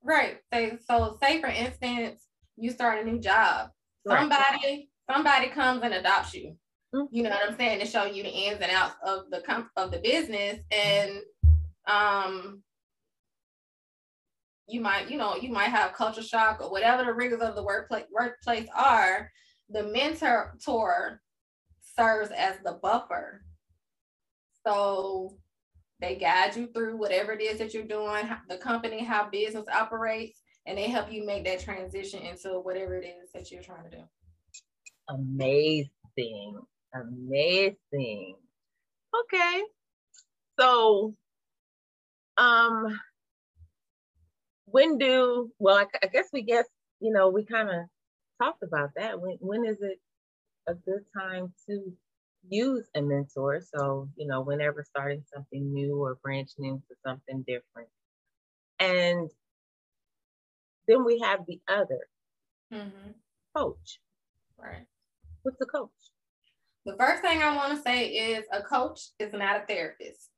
Right. 0.03 0.39
So, 0.53 0.77
so 0.87 1.17
say 1.21 1.41
for 1.41 1.47
instance, 1.47 2.27
you 2.55 2.71
start 2.71 3.05
a 3.05 3.09
new 3.09 3.19
job. 3.19 3.71
Somebody, 4.07 4.37
right. 4.63 4.87
somebody 5.11 5.47
comes 5.47 5.83
and 5.83 5.93
adopts 5.93 6.33
you. 6.33 6.55
Mm-hmm. 6.95 7.13
You 7.13 7.23
know 7.23 7.31
what 7.31 7.49
I'm 7.49 7.57
saying? 7.57 7.79
To 7.81 7.85
show 7.85 8.05
you 8.05 8.23
the 8.23 8.29
ins 8.29 8.61
and 8.61 8.71
outs 8.71 8.95
of 9.03 9.29
the 9.29 9.41
comp- 9.41 9.71
of 9.75 9.91
the 9.91 9.99
business, 9.99 10.59
and 10.71 11.19
um, 11.85 12.63
you 14.67 14.81
might, 14.81 15.09
you 15.09 15.17
know, 15.17 15.35
you 15.35 15.49
might 15.49 15.69
have 15.69 15.93
culture 15.93 16.21
shock 16.21 16.61
or 16.61 16.69
whatever 16.69 17.05
the 17.05 17.13
rigors 17.13 17.41
of 17.41 17.55
the 17.55 17.63
workplace 17.63 18.05
workplace 18.11 18.67
are. 18.75 19.31
The 19.69 19.83
mentor 19.83 20.57
serves 20.59 22.31
as 22.31 22.57
the 22.63 22.79
buffer. 22.81 23.43
So 24.65 25.37
they 25.99 26.15
guide 26.15 26.55
you 26.55 26.67
through 26.67 26.97
whatever 26.97 27.31
it 27.31 27.41
is 27.41 27.59
that 27.59 27.73
you're 27.73 27.83
doing, 27.83 28.29
the 28.49 28.57
company, 28.57 29.03
how 29.03 29.29
business 29.29 29.65
operates, 29.73 30.41
and 30.65 30.77
they 30.77 30.89
help 30.89 31.11
you 31.11 31.25
make 31.25 31.45
that 31.45 31.61
transition 31.61 32.21
into 32.21 32.59
whatever 32.59 32.97
it 32.97 33.05
is 33.05 33.31
that 33.33 33.51
you're 33.51 33.63
trying 33.63 33.89
to 33.89 33.97
do. 33.97 34.03
Amazing. 35.09 36.59
Amazing. 36.93 38.35
Okay. 39.23 39.63
So, 40.59 41.15
um, 42.37 42.99
when 44.67 44.97
do, 44.97 45.51
well, 45.59 45.77
I, 45.77 45.85
I 46.03 46.07
guess 46.07 46.29
we 46.31 46.43
guess, 46.43 46.65
you 46.99 47.11
know, 47.11 47.29
we 47.29 47.43
kind 47.43 47.69
of 47.69 47.85
talked 48.41 48.63
about 48.63 48.91
that. 48.95 49.19
When, 49.19 49.37
when 49.39 49.65
is 49.65 49.81
it 49.81 49.99
a 50.67 50.73
good 50.73 51.03
time 51.15 51.53
to 51.67 51.93
use 52.49 52.87
a 52.95 53.01
mentor. 53.01 53.61
So, 53.61 54.09
you 54.15 54.27
know, 54.27 54.41
whenever 54.41 54.83
starting 54.83 55.23
something 55.33 55.73
new 55.73 56.01
or 56.01 56.17
branching 56.21 56.65
into 56.65 56.95
something 57.05 57.43
different. 57.47 57.89
And 58.79 59.29
then 60.87 61.03
we 61.03 61.19
have 61.19 61.41
the 61.47 61.59
other 61.67 62.07
mm-hmm. 62.73 63.11
coach. 63.55 63.99
Right. 64.57 64.85
What's 65.43 65.61
a 65.61 65.65
coach? 65.65 65.89
The 66.85 66.95
first 66.97 67.21
thing 67.21 67.41
I 67.41 67.55
want 67.55 67.75
to 67.75 67.81
say 67.81 68.07
is 68.07 68.45
a 68.51 68.61
coach 68.61 69.09
is 69.19 69.33
not 69.33 69.63
a 69.63 69.65
therapist. 69.65 70.29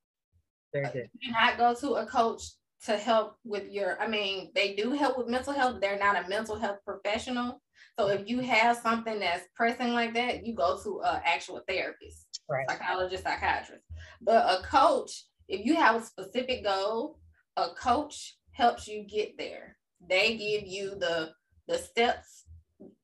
Very 0.74 0.90
good. 0.92 1.10
You 1.20 1.34
cannot 1.34 1.58
go 1.58 1.80
to 1.80 1.96
a 1.96 2.06
coach 2.06 2.44
to 2.86 2.98
help 2.98 3.36
with 3.44 3.70
your, 3.70 4.02
I 4.02 4.08
mean, 4.08 4.52
they 4.56 4.76
do 4.76 4.92
help 4.92 5.18
with 5.18 5.28
mental 5.28 5.54
health. 5.54 5.82
They're 5.82 6.00
not 6.00 6.26
a 6.26 6.30
mental 6.30 6.58
health 6.58 6.78
professional. 6.86 7.62
So 7.98 8.08
if 8.08 8.30
you 8.30 8.40
have 8.40 8.78
something 8.78 9.20
that's 9.20 9.46
pressing 9.56 9.94
like 9.94 10.14
that, 10.14 10.46
you 10.46 10.56
go 10.56 10.80
to 10.84 11.02
an 11.04 11.22
actual 11.26 11.62
therapist, 11.68 12.42
right. 12.50 12.70
psychologist, 12.70 13.24
psychiatrist. 13.24 13.84
But 14.22 14.46
a 14.46 14.64
coach, 14.64 15.26
if 15.50 15.66
you 15.66 15.76
have 15.76 16.02
a 16.02 16.06
specific 16.06 16.64
goal, 16.64 17.20
a 17.58 17.70
coach 17.70 18.38
helps 18.52 18.88
you 18.88 19.04
get 19.04 19.38
there. 19.38 19.76
They 20.08 20.38
give 20.38 20.66
you 20.66 20.92
the 20.92 21.32
the 21.68 21.78
steps. 21.78 22.46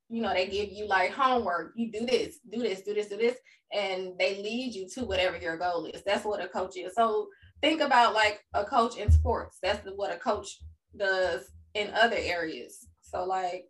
You 0.10 0.22
know, 0.22 0.34
they 0.34 0.48
give 0.48 0.72
you 0.72 0.88
like 0.88 1.12
homework. 1.12 1.74
You 1.76 1.92
do 1.92 2.06
this, 2.06 2.40
do 2.50 2.60
this, 2.60 2.82
do 2.82 2.94
this, 2.94 3.08
do 3.08 3.18
this, 3.18 3.38
and 3.74 4.14
they 4.18 4.42
lead 4.42 4.74
you 4.74 4.88
to 4.96 5.04
whatever 5.04 5.38
your 5.38 5.58
goal 5.58 5.86
is. 5.86 6.04
That's 6.06 6.24
what 6.24 6.44
a 6.44 6.48
coach 6.48 6.78
is. 6.78 6.94
So 6.96 7.28
think 7.66 7.82
about 7.82 8.14
like 8.14 8.42
a 8.54 8.64
coach 8.64 8.96
in 8.98 9.12
sports. 9.12 9.58
That's 9.62 9.80
what 9.96 10.14
a 10.14 10.18
coach 10.18 10.60
does 10.96 11.50
in 11.74 11.90
other 11.96 12.18
areas. 12.18 12.88
So 13.02 13.26
like 13.26 13.66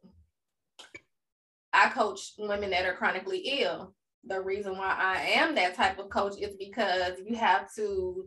I 1.71 1.89
coach 1.89 2.33
women 2.37 2.71
that 2.71 2.85
are 2.85 2.95
chronically 2.95 3.61
ill. 3.61 3.93
The 4.25 4.41
reason 4.41 4.77
why 4.77 4.95
I 4.97 5.21
am 5.39 5.55
that 5.55 5.75
type 5.75 5.97
of 5.97 6.09
coach 6.09 6.33
is 6.37 6.55
because 6.57 7.13
you 7.25 7.37
have 7.37 7.73
to 7.75 8.25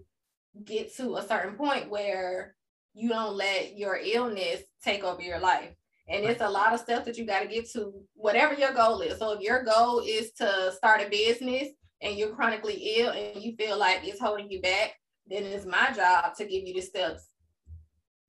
get 0.64 0.94
to 0.96 1.16
a 1.16 1.26
certain 1.26 1.54
point 1.54 1.90
where 1.90 2.54
you 2.94 3.10
don't 3.10 3.36
let 3.36 3.76
your 3.76 3.98
illness 4.02 4.62
take 4.82 5.04
over 5.04 5.20
your 5.20 5.38
life. 5.38 5.70
And 6.08 6.24
it's 6.24 6.40
a 6.40 6.48
lot 6.48 6.72
of 6.72 6.80
stuff 6.80 7.04
that 7.04 7.18
you 7.18 7.26
got 7.26 7.40
to 7.40 7.48
get 7.48 7.70
to, 7.72 7.92
whatever 8.14 8.54
your 8.54 8.72
goal 8.72 9.02
is. 9.02 9.18
So 9.18 9.32
if 9.32 9.40
your 9.40 9.62
goal 9.64 10.00
is 10.00 10.32
to 10.38 10.72
start 10.74 11.02
a 11.02 11.10
business 11.10 11.68
and 12.00 12.16
you're 12.16 12.34
chronically 12.34 12.94
ill 12.96 13.10
and 13.10 13.42
you 13.42 13.54
feel 13.56 13.76
like 13.78 14.00
it's 14.04 14.20
holding 14.20 14.50
you 14.50 14.62
back, 14.62 14.94
then 15.28 15.44
it's 15.44 15.66
my 15.66 15.90
job 15.94 16.34
to 16.36 16.44
give 16.44 16.66
you 16.66 16.74
the 16.74 16.80
steps 16.80 17.28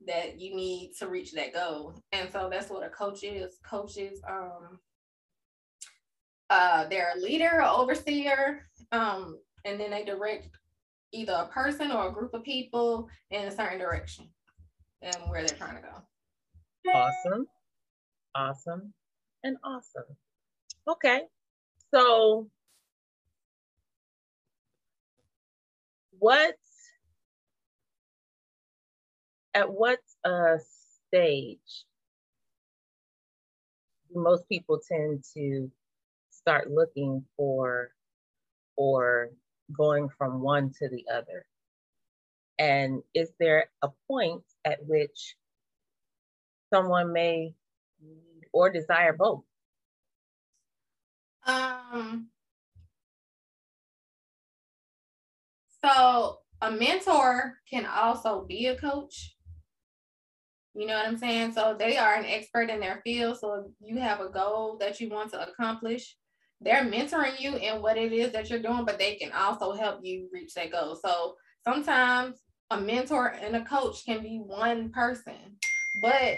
that 0.07 0.39
you 0.39 0.55
need 0.55 0.93
to 0.99 1.07
reach 1.07 1.33
that 1.33 1.53
goal. 1.53 2.01
And 2.11 2.31
so 2.31 2.49
that's 2.51 2.69
what 2.69 2.85
a 2.85 2.89
coach 2.89 3.23
is. 3.23 3.57
Coaches 3.63 4.21
um 4.27 4.79
uh, 6.49 6.87
they're 6.89 7.13
a 7.15 7.19
leader, 7.19 7.61
or 7.61 7.63
overseer, 7.63 8.67
um, 8.91 9.39
and 9.65 9.79
then 9.79 9.91
they 9.91 10.03
direct 10.03 10.49
either 11.11 11.33
a 11.33 11.47
person 11.47 11.91
or 11.91 12.07
a 12.07 12.11
group 12.11 12.33
of 12.33 12.43
people 12.43 13.07
in 13.31 13.45
a 13.45 13.51
certain 13.51 13.79
direction 13.79 14.27
and 15.01 15.15
where 15.27 15.43
they're 15.43 15.57
trying 15.57 15.75
to 15.75 15.81
go. 15.81 16.91
Awesome, 16.91 17.45
awesome, 18.35 18.93
and 19.43 19.57
awesome. 19.63 20.03
Okay, 20.87 21.21
so 21.93 22.49
what 26.17 26.55
at 29.53 29.71
what 29.71 29.99
uh, 30.23 30.57
stage 31.07 31.85
do 34.09 34.19
most 34.19 34.47
people 34.49 34.79
tend 34.87 35.23
to 35.33 35.71
start 36.29 36.71
looking 36.71 37.23
for 37.35 37.91
or 38.75 39.29
going 39.75 40.09
from 40.17 40.41
one 40.41 40.71
to 40.79 40.89
the 40.89 41.05
other? 41.13 41.45
And 42.57 43.01
is 43.13 43.29
there 43.39 43.69
a 43.81 43.89
point 44.07 44.43
at 44.65 44.85
which 44.85 45.35
someone 46.73 47.13
may 47.13 47.53
need 48.01 48.43
or 48.51 48.69
desire 48.69 49.13
both? 49.13 49.43
Um, 51.45 52.27
so 55.81 56.39
a 56.61 56.71
mentor 56.71 57.59
can 57.69 57.85
also 57.85 58.45
be 58.47 58.67
a 58.67 58.75
coach. 58.75 59.35
You 60.79 60.87
know 60.87 60.95
what 60.95 61.07
I'm 61.07 61.17
saying? 61.17 61.51
So 61.51 61.75
they 61.77 61.97
are 61.97 62.15
an 62.15 62.23
expert 62.23 62.69
in 62.69 62.79
their 62.79 63.01
field. 63.03 63.37
So 63.37 63.69
you 63.81 63.99
have 63.99 64.21
a 64.21 64.29
goal 64.29 64.77
that 64.79 65.01
you 65.01 65.09
want 65.09 65.29
to 65.31 65.45
accomplish, 65.45 66.15
they're 66.61 66.85
mentoring 66.85 67.37
you 67.37 67.57
in 67.57 67.81
what 67.81 67.97
it 67.97 68.13
is 68.13 68.31
that 68.31 68.49
you're 68.49 68.61
doing, 68.61 68.85
but 68.85 68.97
they 68.97 69.15
can 69.15 69.33
also 69.33 69.73
help 69.73 69.99
you 70.03 70.29
reach 70.31 70.53
that 70.53 70.71
goal. 70.71 70.95
So 70.95 71.35
sometimes 71.65 72.37
a 72.69 72.79
mentor 72.79 73.27
and 73.41 73.57
a 73.57 73.65
coach 73.65 74.05
can 74.05 74.23
be 74.23 74.37
one 74.37 74.89
person. 74.91 75.57
But 76.01 76.37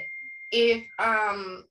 if 0.51 0.83
um 0.97 1.65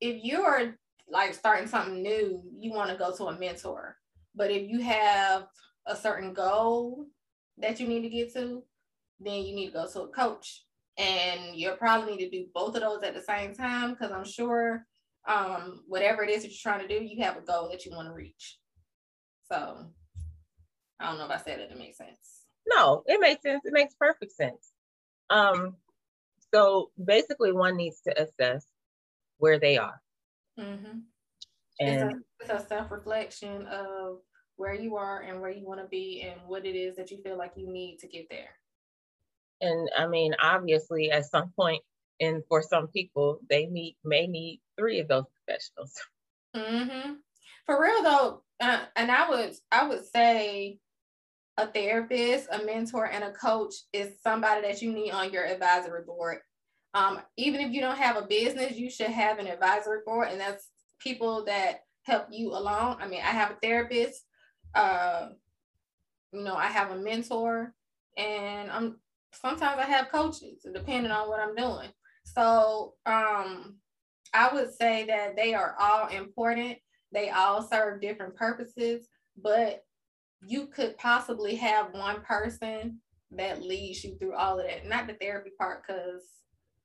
if 0.00 0.22
you're 0.22 0.76
like 1.08 1.34
starting 1.34 1.66
something 1.66 2.00
new, 2.00 2.44
you 2.56 2.72
want 2.72 2.90
to 2.90 2.96
go 2.96 3.12
to 3.16 3.24
a 3.24 3.38
mentor. 3.38 3.96
But 4.36 4.52
if 4.52 4.68
you 4.68 4.80
have 4.82 5.46
a 5.86 5.96
certain 5.96 6.32
goal 6.32 7.06
that 7.58 7.80
you 7.80 7.88
need 7.88 8.02
to 8.02 8.08
get 8.08 8.32
to, 8.34 8.62
then 9.18 9.42
you 9.42 9.54
need 9.54 9.66
to 9.66 9.72
go 9.72 9.88
to 9.88 10.02
a 10.02 10.08
coach. 10.08 10.65
And 10.98 11.54
you'll 11.54 11.76
probably 11.76 12.16
need 12.16 12.24
to 12.24 12.30
do 12.30 12.46
both 12.54 12.74
of 12.74 12.82
those 12.82 13.02
at 13.02 13.14
the 13.14 13.20
same 13.20 13.54
time 13.54 13.90
because 13.90 14.12
I'm 14.12 14.24
sure 14.24 14.86
um, 15.28 15.82
whatever 15.86 16.22
it 16.22 16.30
is 16.30 16.42
that 16.42 16.48
you're 16.48 16.72
trying 16.72 16.86
to 16.86 16.98
do, 16.98 17.04
you 17.04 17.22
have 17.22 17.36
a 17.36 17.42
goal 17.42 17.68
that 17.70 17.84
you 17.84 17.92
want 17.92 18.08
to 18.08 18.14
reach. 18.14 18.58
So 19.50 19.86
I 21.00 21.08
don't 21.08 21.18
know 21.18 21.26
if 21.26 21.30
I 21.30 21.38
said 21.38 21.60
it, 21.60 21.70
it 21.70 21.78
makes 21.78 21.98
sense. 21.98 22.44
No, 22.66 23.02
it 23.06 23.20
makes 23.20 23.42
sense. 23.42 23.62
It 23.64 23.72
makes 23.72 23.94
perfect 23.94 24.32
sense. 24.32 24.72
Um, 25.30 25.76
so 26.52 26.90
basically, 27.02 27.52
one 27.52 27.76
needs 27.76 28.00
to 28.02 28.22
assess 28.22 28.66
where 29.38 29.58
they 29.58 29.78
are. 29.78 30.00
Mm-hmm. 30.58 30.98
And 31.80 32.22
it's 32.40 32.50
a, 32.50 32.56
a 32.56 32.66
self 32.66 32.90
reflection 32.90 33.66
of 33.66 34.18
where 34.56 34.74
you 34.74 34.96
are 34.96 35.20
and 35.20 35.40
where 35.40 35.50
you 35.50 35.66
want 35.66 35.80
to 35.80 35.86
be 35.88 36.22
and 36.22 36.40
what 36.46 36.64
it 36.64 36.74
is 36.74 36.96
that 36.96 37.10
you 37.10 37.18
feel 37.22 37.36
like 37.36 37.52
you 37.56 37.70
need 37.70 37.98
to 37.98 38.08
get 38.08 38.26
there. 38.30 38.50
And 39.60 39.88
I 39.96 40.06
mean, 40.06 40.34
obviously, 40.42 41.10
at 41.10 41.26
some 41.26 41.52
point, 41.56 41.82
and 42.20 42.42
for 42.48 42.62
some 42.62 42.88
people, 42.88 43.40
they 43.48 43.66
meet 43.66 43.96
may 44.04 44.26
need 44.26 44.60
three 44.78 45.00
of 45.00 45.08
those 45.08 45.24
professionals. 45.44 45.94
Mm-hmm. 46.54 47.12
For 47.66 47.82
real 47.82 48.02
though, 48.02 48.42
uh, 48.60 48.84
and 48.96 49.10
I 49.10 49.28
would 49.28 49.52
I 49.70 49.86
would 49.86 50.06
say 50.06 50.78
a 51.58 51.66
therapist, 51.66 52.48
a 52.50 52.64
mentor, 52.64 53.06
and 53.06 53.24
a 53.24 53.32
coach 53.32 53.74
is 53.92 54.14
somebody 54.22 54.62
that 54.62 54.80
you 54.80 54.92
need 54.92 55.10
on 55.10 55.32
your 55.32 55.44
advisory 55.44 56.02
board. 56.04 56.38
Um, 56.94 57.20
even 57.36 57.60
if 57.60 57.72
you 57.72 57.80
don't 57.80 57.98
have 57.98 58.16
a 58.16 58.26
business, 58.26 58.76
you 58.76 58.90
should 58.90 59.08
have 59.08 59.38
an 59.38 59.46
advisory 59.46 60.00
board, 60.06 60.28
and 60.30 60.40
that's 60.40 60.70
people 60.98 61.44
that 61.44 61.80
help 62.04 62.28
you 62.30 62.50
along. 62.52 62.98
I 63.00 63.08
mean, 63.08 63.20
I 63.20 63.32
have 63.32 63.50
a 63.50 63.58
therapist, 63.62 64.24
uh, 64.74 65.28
you 66.32 66.42
know, 66.42 66.54
I 66.54 66.66
have 66.68 66.90
a 66.90 66.96
mentor, 66.96 67.74
and 68.16 68.70
I'm 68.70 68.98
sometimes 69.40 69.80
I 69.80 69.86
have 69.86 70.10
coaches, 70.10 70.66
depending 70.72 71.12
on 71.12 71.28
what 71.28 71.40
I'm 71.40 71.54
doing. 71.54 71.90
So 72.24 72.94
um, 73.06 73.76
I 74.34 74.52
would 74.52 74.72
say 74.74 75.04
that 75.06 75.36
they 75.36 75.54
are 75.54 75.74
all 75.80 76.08
important. 76.08 76.78
They 77.12 77.30
all 77.30 77.62
serve 77.62 78.00
different 78.00 78.36
purposes, 78.36 79.08
but 79.40 79.84
you 80.46 80.66
could 80.66 80.98
possibly 80.98 81.56
have 81.56 81.92
one 81.92 82.22
person 82.22 83.00
that 83.32 83.62
leads 83.62 84.04
you 84.04 84.16
through 84.18 84.34
all 84.34 84.58
of 84.58 84.66
that. 84.66 84.88
Not 84.88 85.06
the 85.06 85.14
therapy 85.14 85.50
part, 85.58 85.82
because 85.86 86.22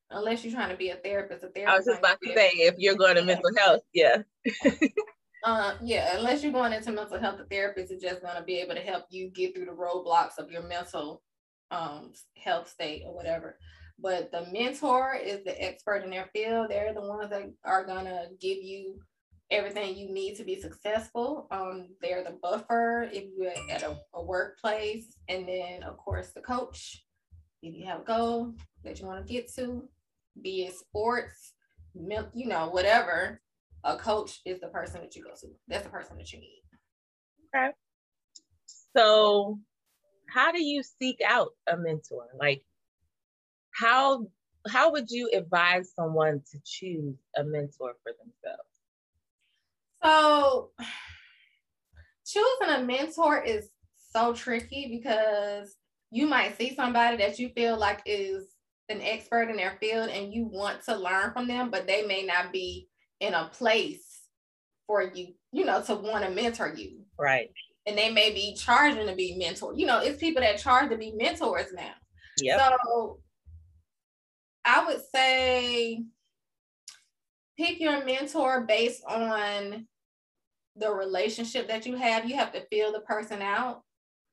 unless 0.10 0.44
you're 0.44 0.54
trying 0.54 0.70
to 0.70 0.78
be 0.78 0.90
a 0.90 0.96
therapist, 0.96 1.44
a 1.44 1.48
therapist. 1.48 1.74
I 1.74 1.78
was 1.78 1.86
just 1.86 2.00
about 2.00 2.20
to 2.24 2.34
say, 2.34 2.50
if 2.56 2.76
you're 2.78 2.96
going 2.96 3.16
to 3.16 3.24
mental 3.24 3.52
health, 3.58 3.82
yeah. 3.94 4.24
uh, 5.44 5.74
yeah, 5.82 6.18
unless 6.18 6.44
you're 6.44 6.52
going 6.52 6.74
into 6.74 6.92
mental 6.92 7.20
health, 7.20 7.38
the 7.38 7.46
therapist 7.46 7.92
is 7.92 8.02
just 8.02 8.22
going 8.22 8.36
to 8.36 8.44
be 8.44 8.58
able 8.58 8.76
to 8.76 8.82
help 8.82 9.06
you 9.10 9.30
get 9.30 9.56
through 9.56 9.66
the 9.66 9.72
roadblocks 9.72 10.38
of 10.38 10.52
your 10.52 10.64
mental 10.64 11.22
um, 11.72 12.12
health 12.38 12.70
state 12.70 13.04
or 13.06 13.16
whatever. 13.16 13.58
But 14.00 14.32
the 14.32 14.48
mentor 14.52 15.16
is 15.16 15.44
the 15.44 15.62
expert 15.64 16.04
in 16.04 16.10
their 16.10 16.30
field. 16.34 16.68
They're 16.70 16.94
the 16.94 17.02
ones 17.02 17.30
that 17.30 17.52
are 17.64 17.86
to 17.86 18.30
give 18.40 18.58
you 18.58 19.00
everything 19.52 19.98
you 19.98 20.12
need 20.12 20.36
to 20.38 20.44
be 20.44 20.60
successful. 20.60 21.48
Um, 21.52 21.90
they're 22.02 22.24
the 22.24 22.38
buffer 22.42 23.10
if 23.12 23.26
you're 23.38 23.52
at 23.70 23.84
a, 23.84 23.98
a 24.14 24.24
workplace. 24.24 25.16
And 25.28 25.48
then, 25.48 25.84
of 25.84 25.98
course, 25.98 26.32
the 26.34 26.42
coach, 26.42 27.04
if 27.62 27.76
you 27.76 27.86
have 27.86 28.02
a 28.02 28.06
goal 28.06 28.54
that 28.84 29.00
you 29.00 29.06
want 29.06 29.26
to 29.26 29.32
get 29.32 29.54
to, 29.56 29.88
be 30.42 30.64
it 30.64 30.74
sports, 30.74 31.54
you 31.94 32.48
know, 32.48 32.70
whatever, 32.70 33.42
a 33.84 33.98
coach 33.98 34.40
is 34.46 34.60
the 34.62 34.68
person 34.68 35.02
that 35.02 35.16
you 35.16 35.24
go 35.24 35.32
to. 35.42 35.48
That's 35.68 35.84
the 35.84 35.90
person 35.90 36.18
that 36.18 36.32
you 36.32 36.40
need. 36.40 36.64
Okay. 37.54 37.72
So, 38.96 39.60
how 40.32 40.52
do 40.52 40.64
you 40.64 40.82
seek 40.84 41.22
out 41.28 41.50
a 41.68 41.78
mentor? 41.78 42.28
Like, 42.40 42.64
how 43.72 44.28
how 44.70 44.92
would 44.92 45.10
you 45.10 45.30
advise 45.34 45.92
someone 45.96 46.42
to 46.52 46.60
choose 46.64 47.16
a 47.36 47.44
mentor 47.44 47.96
for 48.04 48.14
themselves? 48.14 48.70
So, 50.04 50.72
choosing 52.26 52.76
a 52.76 52.84
mentor 52.84 53.42
is 53.42 53.70
so 54.12 54.34
tricky 54.34 54.88
because 54.90 55.76
you 56.12 56.28
might 56.28 56.58
see 56.58 56.76
somebody 56.76 57.18
that 57.18 57.40
you 57.40 57.50
feel 57.50 57.78
like 57.78 58.02
is 58.06 58.46
an 58.90 59.02
expert 59.02 59.50
in 59.50 59.56
their 59.56 59.78
field 59.80 60.10
and 60.10 60.34
you 60.34 60.46
want 60.46 60.84
to 60.84 60.96
learn 60.96 61.32
from 61.32 61.48
them, 61.48 61.70
but 61.72 61.88
they 61.88 62.06
may 62.06 62.24
not 62.24 62.52
be 62.52 62.90
in 63.20 63.34
a 63.34 63.50
place 63.54 64.24
for 64.86 65.02
you, 65.02 65.34
you 65.52 65.64
know, 65.64 65.82
to 65.82 65.96
want 65.96 66.26
to 66.26 66.32
mentor 66.32 66.74
you. 66.76 67.02
Right. 67.18 67.52
And 67.92 68.00
they 68.00 68.10
may 68.10 68.32
be 68.32 68.56
charging 68.56 69.06
to 69.06 69.16
be 69.16 69.38
mentored. 69.38 69.78
You 69.78 69.86
know, 69.86 70.00
it's 70.00 70.18
people 70.18 70.42
that 70.42 70.60
charge 70.60 70.90
to 70.92 70.98
be 70.98 71.12
mentors 71.12 71.74
now. 71.74 71.92
Yeah. 72.42 72.70
So 72.86 73.20
I 74.64 74.86
would 74.86 75.02
say 75.14 76.02
pick 77.58 77.82
your 77.82 78.06
mentor 78.06 78.62
based 78.62 79.04
on 79.06 79.88
the 80.78 80.90
relationship 80.90 81.68
that 81.68 81.86
you 81.86 81.98
have. 81.98 82.24
You 82.24 82.36
have 82.36 82.54
to 82.54 82.66
feel 82.68 82.94
the 82.94 83.02
person 83.02 83.42
out. 83.42 83.82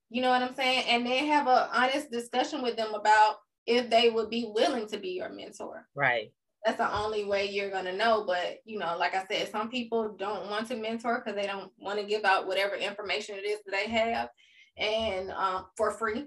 You 0.09 0.23
know 0.23 0.31
what 0.31 0.43
I'm 0.43 0.55
saying? 0.55 0.85
And 0.87 1.05
then 1.05 1.27
have 1.27 1.49
an 1.49 1.69
honest 1.73 2.13
discussion 2.13 2.63
with 2.63 2.77
them 2.77 2.95
about 2.95 3.39
if 3.67 3.91
they 3.91 4.09
would 4.09 4.31
be 4.31 4.49
willing 4.55 4.87
to 4.91 4.99
be 4.99 5.09
your 5.09 5.31
mentor. 5.31 5.89
Right. 5.97 6.33
That's 6.69 6.77
the 6.77 6.99
only 6.99 7.25
way 7.25 7.49
you're 7.49 7.71
gonna 7.71 7.97
know. 7.97 8.25
But 8.27 8.59
you 8.67 8.79
know, 8.79 8.95
like 8.99 9.15
I 9.15 9.25
said, 9.25 9.51
some 9.51 9.71
people 9.71 10.15
don't 10.19 10.51
want 10.51 10.69
to 10.69 10.77
mentor 10.77 11.23
because 11.25 11.35
they 11.35 11.47
don't 11.47 11.73
want 11.79 11.99
to 11.99 12.05
give 12.05 12.27
out 12.27 12.47
whatever 12.47 12.75
information 12.75 13.37
it 13.37 13.47
is 13.47 13.61
that 13.65 13.73
they 13.73 13.89
have, 13.89 14.29
and 14.77 15.31
um, 15.31 15.65
for 15.79 15.93
free. 15.93 16.27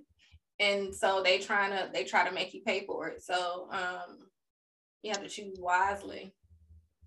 And 0.59 0.95
so 0.95 1.21
they 1.21 1.37
trying 1.37 1.69
to 1.69 1.91
they 1.93 2.05
try 2.05 2.27
to 2.27 2.33
make 2.33 2.55
you 2.55 2.63
pay 2.65 2.87
for 2.87 3.07
it. 3.09 3.21
So 3.21 3.67
um, 3.71 4.29
you 5.03 5.11
have 5.11 5.21
to 5.21 5.29
choose 5.29 5.59
wisely. 5.59 6.33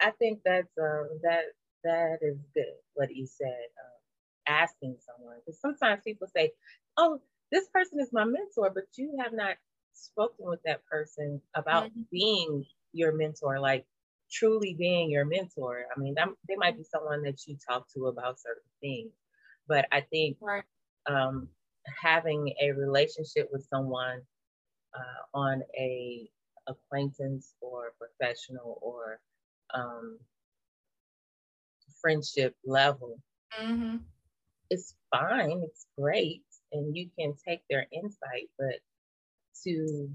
I 0.01 0.13
think 0.13 0.39
that's 0.45 0.71
um, 0.81 1.09
that 1.25 1.43
that 1.83 2.19
is 2.23 2.39
good 2.55 2.75
what 2.93 3.13
you 3.13 3.27
said. 3.27 3.49
Um, 3.49 4.57
asking 4.61 4.97
someone 5.05 5.39
because 5.45 5.61
sometimes 5.61 6.03
people 6.05 6.29
say, 6.37 6.53
"Oh, 6.97 7.21
this 7.51 7.67
person 7.75 7.99
is 7.99 8.13
my 8.13 8.27
mentor," 8.27 8.71
but 8.73 8.85
you 8.97 9.19
have 9.21 9.33
not 9.33 9.57
spoken 9.93 10.47
with 10.47 10.61
that 10.67 10.87
person 10.87 11.41
about 11.57 11.87
mm-hmm. 11.87 12.03
being 12.13 12.65
your 12.95 13.13
mentor, 13.13 13.59
like 13.61 13.85
truly 14.31 14.75
being 14.79 15.11
your 15.11 15.25
mentor. 15.25 15.85
I 15.95 16.01
mean, 16.01 16.15
they 16.49 16.57
might 16.57 16.77
be 16.77 16.85
someone 16.85 17.23
that 17.23 17.47
you 17.47 17.57
talk 17.69 17.87
to 17.95 18.07
about 18.07 18.41
certain 18.41 18.63
things, 18.81 19.13
but 19.69 19.87
I 19.93 20.01
think 20.01 20.37
right. 20.41 20.65
um, 21.07 21.49
having 22.03 22.55
a 22.63 22.73
relationship 22.73 23.49
with 23.53 23.67
someone 23.69 24.23
uh, 24.95 25.39
on 25.39 25.63
a 25.79 26.29
acquaintance 26.67 27.55
or 27.61 27.93
professional 27.99 28.79
or 28.81 29.21
um, 29.75 30.19
friendship 32.01 32.55
level, 32.65 33.21
mm-hmm. 33.61 33.97
it's 34.71 34.95
fine, 35.11 35.63
it's 35.65 35.87
great, 35.99 36.45
and 36.73 36.97
you 36.97 37.09
can 37.19 37.35
take 37.47 37.61
their 37.69 37.87
insight, 37.93 38.49
but 38.59 38.77
to 39.65 40.11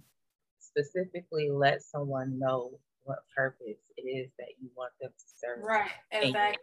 specifically 0.79 1.49
let 1.51 1.81
someone 1.81 2.37
know 2.39 2.71
what 3.03 3.19
purpose 3.35 3.77
it 3.97 4.01
is 4.01 4.29
that 4.37 4.47
you 4.61 4.69
want 4.75 4.91
them 5.01 5.11
to 5.11 5.25
serve. 5.37 5.63
Right, 5.63 5.89
exactly. 6.11 6.59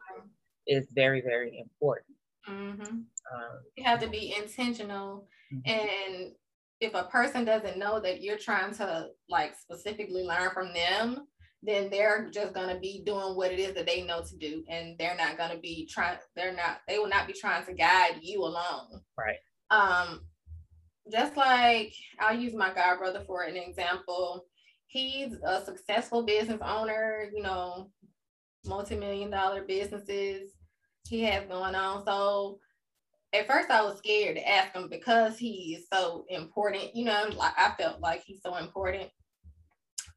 Is 0.67 0.87
very, 0.95 1.21
very 1.21 1.59
important. 1.59 2.17
Mm-hmm. 2.49 2.83
Um, 2.83 3.61
you 3.77 3.85
have 3.85 4.01
to 4.01 4.09
be 4.09 4.35
intentional. 4.37 5.29
Mm-hmm. 5.53 5.71
And 5.71 6.33
if 6.81 6.95
a 6.95 7.05
person 7.05 7.45
doesn't 7.45 7.79
know 7.79 8.01
that 8.01 8.23
you're 8.23 8.39
trying 8.39 8.75
to 8.75 9.09
like 9.29 9.55
specifically 9.57 10.23
learn 10.23 10.51
from 10.53 10.73
them, 10.73 11.27
then 11.63 11.91
they're 11.91 12.31
just 12.31 12.53
going 12.53 12.69
to 12.69 12.79
be 12.79 13.03
doing 13.05 13.35
what 13.37 13.51
it 13.51 13.59
is 13.59 13.75
that 13.75 13.87
they 13.87 14.03
know 14.03 14.23
to 14.23 14.37
do 14.37 14.63
and 14.69 14.97
they're 14.99 15.17
not 15.17 15.37
going 15.37 15.51
to 15.51 15.59
be 15.59 15.89
trying 15.91 16.19
they're 16.37 16.55
not 16.55 16.79
they 16.87 16.99
will 16.99 17.09
not 17.09 17.27
be 17.27 17.33
trying 17.33 17.65
to 17.65 17.73
guide 17.73 18.19
you 18.23 18.41
along 18.43 19.01
right 19.19 19.39
um 19.71 20.21
just 21.11 21.37
like 21.37 21.93
i'll 22.21 22.37
use 22.37 22.55
my 22.55 22.73
god 22.75 22.99
brother 22.99 23.23
for 23.27 23.43
an 23.43 23.57
example 23.57 24.45
he's 24.87 25.35
a 25.45 25.65
successful 25.65 26.23
business 26.23 26.61
owner 26.63 27.29
you 27.35 27.43
know 27.43 27.91
multi-million 28.67 29.31
dollar 29.31 29.63
businesses 29.63 30.53
he 31.09 31.23
has 31.23 31.45
going 31.47 31.75
on 31.75 32.05
so 32.05 32.59
at 33.33 33.47
first 33.47 33.71
I 33.71 33.83
was 33.83 33.99
scared 33.99 34.37
to 34.37 34.49
ask 34.49 34.75
him 34.75 34.89
because 34.89 35.39
he 35.39 35.77
is 35.79 35.87
so 35.93 36.25
important, 36.29 36.95
you 36.95 37.05
know, 37.05 37.29
like 37.35 37.53
I 37.57 37.73
felt 37.79 38.01
like 38.01 38.23
he's 38.25 38.43
so 38.43 38.57
important. 38.57 39.11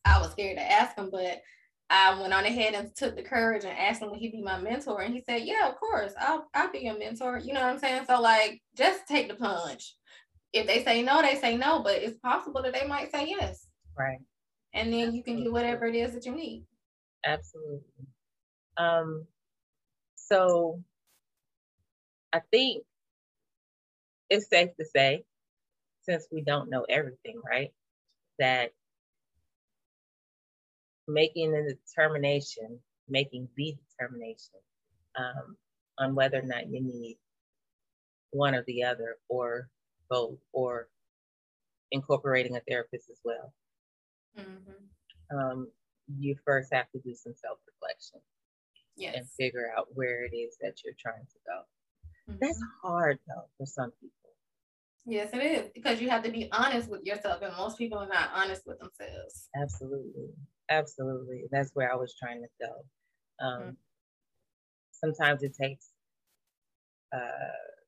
I 0.05 0.19
was 0.19 0.31
scared 0.31 0.57
to 0.57 0.71
ask 0.71 0.97
him, 0.97 1.09
but 1.11 1.41
I 1.89 2.19
went 2.19 2.33
on 2.33 2.45
ahead 2.45 2.75
and 2.75 2.95
took 2.95 3.15
the 3.15 3.23
courage 3.23 3.63
and 3.65 3.77
asked 3.77 4.01
him 4.01 4.11
would 4.11 4.19
he 4.19 4.29
be 4.29 4.41
my 4.41 4.59
mentor. 4.59 5.01
And 5.01 5.13
he 5.13 5.23
said, 5.27 5.41
Yeah, 5.41 5.69
of 5.69 5.75
course, 5.75 6.13
I'll 6.19 6.47
I'll 6.53 6.71
be 6.71 6.79
your 6.79 6.97
mentor. 6.97 7.39
You 7.39 7.53
know 7.53 7.61
what 7.61 7.69
I'm 7.69 7.79
saying? 7.79 8.03
So 8.07 8.21
like 8.21 8.61
just 8.77 9.07
take 9.07 9.27
the 9.27 9.35
plunge. 9.35 9.95
If 10.53 10.67
they 10.67 10.83
say 10.83 11.01
no, 11.01 11.21
they 11.21 11.35
say 11.35 11.57
no, 11.57 11.81
but 11.81 11.95
it's 11.95 12.17
possible 12.19 12.61
that 12.63 12.73
they 12.73 12.87
might 12.87 13.11
say 13.11 13.27
yes. 13.27 13.67
Right. 13.97 14.19
And 14.73 14.93
then 14.93 15.13
you 15.13 15.23
can 15.23 15.43
do 15.43 15.51
whatever 15.51 15.85
it 15.85 15.95
is 15.95 16.13
that 16.13 16.25
you 16.25 16.31
need. 16.31 16.65
Absolutely. 17.25 18.07
Um, 18.77 19.25
so 20.15 20.81
I 22.31 22.41
think 22.51 22.83
it's 24.29 24.49
safe 24.49 24.69
to 24.79 24.85
say, 24.85 25.23
since 26.03 26.27
we 26.31 26.41
don't 26.41 26.69
know 26.69 26.85
everything, 26.87 27.41
right, 27.47 27.71
that 28.37 28.71
making 31.07 31.55
a 31.55 31.63
determination, 31.63 32.79
making 33.07 33.47
the 33.57 33.75
determination 33.89 34.59
um, 35.17 35.57
on 35.97 36.15
whether 36.15 36.39
or 36.39 36.43
not 36.43 36.69
you 36.69 36.81
need 36.81 37.17
one 38.31 38.55
or 38.55 38.63
the 38.67 38.83
other 38.83 39.17
or 39.27 39.67
both 40.09 40.39
or 40.53 40.87
incorporating 41.91 42.55
a 42.55 42.61
therapist 42.67 43.09
as 43.09 43.19
well. 43.23 43.53
Mm-hmm. 44.37 45.37
Um, 45.37 45.67
you 46.17 46.35
first 46.45 46.73
have 46.73 46.89
to 46.91 46.99
do 46.99 47.13
some 47.13 47.33
self 47.35 47.59
reflection 47.67 48.19
yes. 48.95 49.15
and 49.15 49.29
figure 49.29 49.71
out 49.77 49.87
where 49.93 50.25
it 50.25 50.35
is 50.35 50.57
that 50.61 50.75
you're 50.83 50.95
trying 50.99 51.25
to 51.25 51.39
go. 51.45 52.31
Mm-hmm. 52.31 52.39
That's 52.41 52.61
hard 52.81 53.19
though 53.27 53.45
for 53.57 53.65
some 53.65 53.91
people. 53.99 54.15
Yes, 55.05 55.29
it 55.33 55.37
is 55.37 55.71
because 55.73 56.01
you 56.01 56.09
have 56.09 56.23
to 56.23 56.31
be 56.31 56.49
honest 56.51 56.89
with 56.89 57.03
yourself, 57.03 57.41
and 57.41 57.55
most 57.57 57.77
people 57.77 57.97
are 57.97 58.07
not 58.07 58.29
honest 58.35 58.63
with 58.67 58.79
themselves. 58.79 59.49
Absolutely, 59.59 60.29
absolutely. 60.69 61.45
That's 61.51 61.71
where 61.73 61.91
I 61.91 61.95
was 61.95 62.13
trying 62.19 62.43
to 62.43 62.49
go. 62.59 63.45
Um, 63.45 63.61
mm-hmm. 63.61 63.69
Sometimes 64.91 65.43
it 65.43 65.55
takes. 65.59 65.87
Uh, 67.15 67.78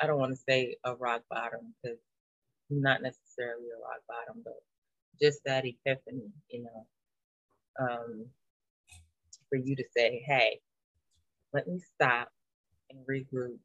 I 0.00 0.06
don't 0.06 0.18
want 0.18 0.32
to 0.32 0.42
say 0.48 0.76
a 0.84 0.94
rock 0.94 1.22
bottom 1.30 1.74
because 1.82 1.98
not 2.70 3.02
necessarily 3.02 3.66
a 3.74 3.80
rock 3.80 4.02
bottom, 4.08 4.42
but 4.44 4.62
just 5.20 5.40
that 5.44 5.64
epiphany, 5.64 6.30
you 6.50 6.64
know, 6.64 6.86
um, 7.80 8.26
for 9.48 9.56
you 9.56 9.76
to 9.76 9.84
say, 9.96 10.22
hey, 10.26 10.60
let 11.52 11.66
me 11.66 11.80
stop 11.94 12.28
and 12.90 12.98
regroup 13.06 13.58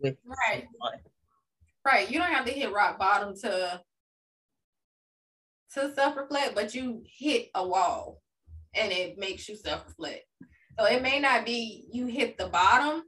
with 0.00 0.16
right. 0.24 0.64
Someone. 0.64 1.00
Right. 1.84 2.10
You 2.10 2.18
don't 2.18 2.32
have 2.32 2.44
to 2.46 2.52
hit 2.52 2.72
rock 2.72 2.98
bottom 2.98 3.34
to 3.42 3.80
to 5.74 5.94
self-reflect, 5.94 6.54
but 6.54 6.74
you 6.74 7.02
hit 7.04 7.48
a 7.54 7.66
wall 7.66 8.22
and 8.74 8.90
it 8.90 9.18
makes 9.18 9.48
you 9.48 9.56
self-reflect. 9.56 10.24
So 10.78 10.86
it 10.86 11.02
may 11.02 11.18
not 11.20 11.44
be 11.44 11.86
you 11.92 12.06
hit 12.06 12.38
the 12.38 12.46
bottom, 12.46 13.02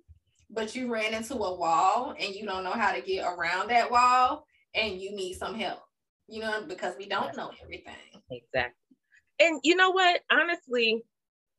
but 0.53 0.75
you 0.75 0.93
ran 0.93 1.15
into 1.15 1.35
a 1.35 1.55
wall 1.55 2.15
and 2.19 2.35
you 2.35 2.45
don't 2.45 2.65
know 2.65 2.73
how 2.73 2.93
to 2.93 3.01
get 3.01 3.25
around 3.25 3.69
that 3.71 3.91
wall 3.91 4.47
and 4.75 5.01
you 5.01 5.15
need 5.15 5.35
some 5.35 5.55
help, 5.55 5.81
you 6.29 6.41
know, 6.41 6.65
because 6.69 6.95
we 6.99 7.07
don't 7.07 7.37
know 7.37 7.51
everything. 7.63 7.95
Exactly. 8.31 8.97
And 9.39 9.61
you 9.63 9.77
know 9.77 9.91
what? 9.91 10.21
Honestly, 10.31 11.05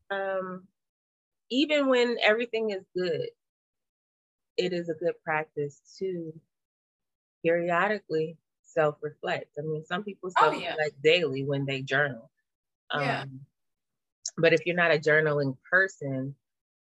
um, 0.10 0.68
even 1.50 1.88
when 1.88 2.18
everything 2.22 2.72
is 2.72 2.84
good, 2.96 3.30
it 4.58 4.74
is 4.74 4.90
a 4.90 4.94
good 4.94 5.14
practice 5.24 5.82
to 6.00 6.34
periodically 7.44 8.38
self-reflect. 8.64 9.58
I 9.58 9.62
mean, 9.62 9.84
some 9.86 10.04
people 10.04 10.32
self-reflect 10.32 10.78
oh, 10.80 10.86
yeah. 10.86 10.90
daily 11.04 11.44
when 11.44 11.66
they 11.66 11.82
journal. 11.82 12.30
Um, 12.92 13.02
yeah. 13.02 13.26
But 14.38 14.54
if 14.54 14.66
you're 14.66 14.76
not 14.76 14.94
a 14.94 15.00
journaling 15.00 15.58
person, 15.70 16.36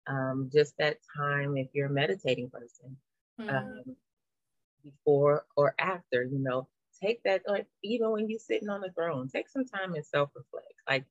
um, 0.10 0.50
just 0.52 0.74
that 0.78 0.98
time 1.16 1.58
if 1.58 1.68
you're 1.74 1.88
a 1.88 1.92
meditating 1.92 2.50
person 2.50 2.98
mm-hmm. 3.40 3.50
um, 3.50 3.84
before 4.84 5.46
or 5.56 5.76
after 5.80 6.24
you 6.24 6.40
know 6.40 6.68
take 7.02 7.24
that 7.24 7.42
like 7.48 7.68
even 7.84 8.12
when 8.12 8.30
you're 8.30 8.40
sitting 8.40 8.70
on 8.70 8.82
the 8.82 8.92
throne 8.92 9.30
take 9.30 9.48
some 9.48 9.66
time 9.66 9.94
and 9.94 10.06
self-reflect 10.06 10.74
like 10.90 11.06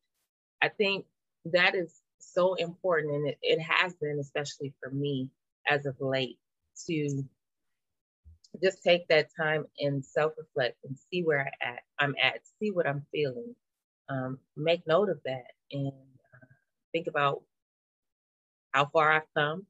i 0.60 0.68
think 0.68 1.06
that 1.46 1.74
is 1.74 2.00
so 2.18 2.54
important 2.54 3.14
and 3.14 3.28
it, 3.28 3.38
it 3.42 3.60
has 3.60 3.94
been 3.94 4.18
especially 4.20 4.74
for 4.82 4.90
me 4.90 5.30
as 5.66 5.86
of 5.86 5.96
late 6.00 6.38
to 6.86 7.24
just 8.62 8.82
take 8.82 9.06
that 9.08 9.28
time 9.36 9.66
and 9.78 10.04
self-reflect 10.04 10.76
and 10.84 10.96
see 11.10 11.22
where 11.22 11.40
I 11.40 11.66
at, 11.68 11.80
I'm 11.98 12.14
at, 12.22 12.40
see 12.60 12.70
what 12.70 12.86
I'm 12.86 13.04
feeling, 13.12 13.54
um, 14.08 14.38
make 14.56 14.86
note 14.86 15.08
of 15.10 15.20
that, 15.24 15.52
and 15.70 15.88
uh, 15.88 16.46
think 16.92 17.06
about 17.06 17.42
how 18.78 18.86
far 18.92 19.10
I've 19.10 19.34
come, 19.36 19.66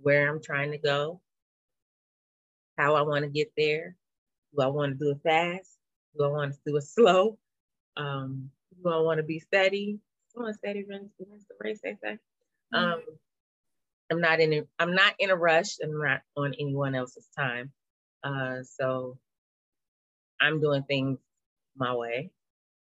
where 0.00 0.30
I'm 0.30 0.42
trying 0.42 0.70
to 0.70 0.78
go, 0.78 1.20
how 2.78 2.94
I 2.94 3.02
want 3.02 3.24
to 3.24 3.30
get 3.30 3.52
there. 3.54 3.96
Do 4.54 4.62
I 4.62 4.68
want 4.68 4.98
to 4.98 5.04
do 5.04 5.10
it 5.10 5.20
fast? 5.22 5.76
Do 6.16 6.24
I 6.24 6.28
want 6.28 6.54
to 6.54 6.58
do 6.66 6.76
it 6.76 6.84
slow? 6.84 7.36
Um, 7.98 8.50
do 8.82 8.88
I 8.88 9.00
want 9.00 9.18
to 9.18 9.24
be 9.24 9.40
steady? 9.40 9.98
Do 10.34 10.40
I 10.40 10.44
want 10.44 10.56
steady 10.56 10.86
runs 10.88 11.10
the 11.18 11.26
race, 11.60 11.80
they 11.84 11.98
say. 12.02 12.18
Mm-hmm. 12.74 12.76
Um, 12.76 13.02
I'm 14.10 14.20
not 14.22 14.40
in 14.40 14.54
a, 14.54 14.62
I'm 14.78 14.94
not 14.94 15.12
in 15.18 15.28
a 15.28 15.36
rush. 15.36 15.76
I'm 15.82 15.98
not 15.98 16.22
on 16.34 16.54
anyone 16.58 16.94
else's 16.94 17.28
time. 17.36 17.72
Uh, 18.24 18.62
so 18.62 19.18
I'm 20.40 20.62
doing 20.62 20.84
things 20.84 21.18
my 21.76 21.94
way. 21.94 22.30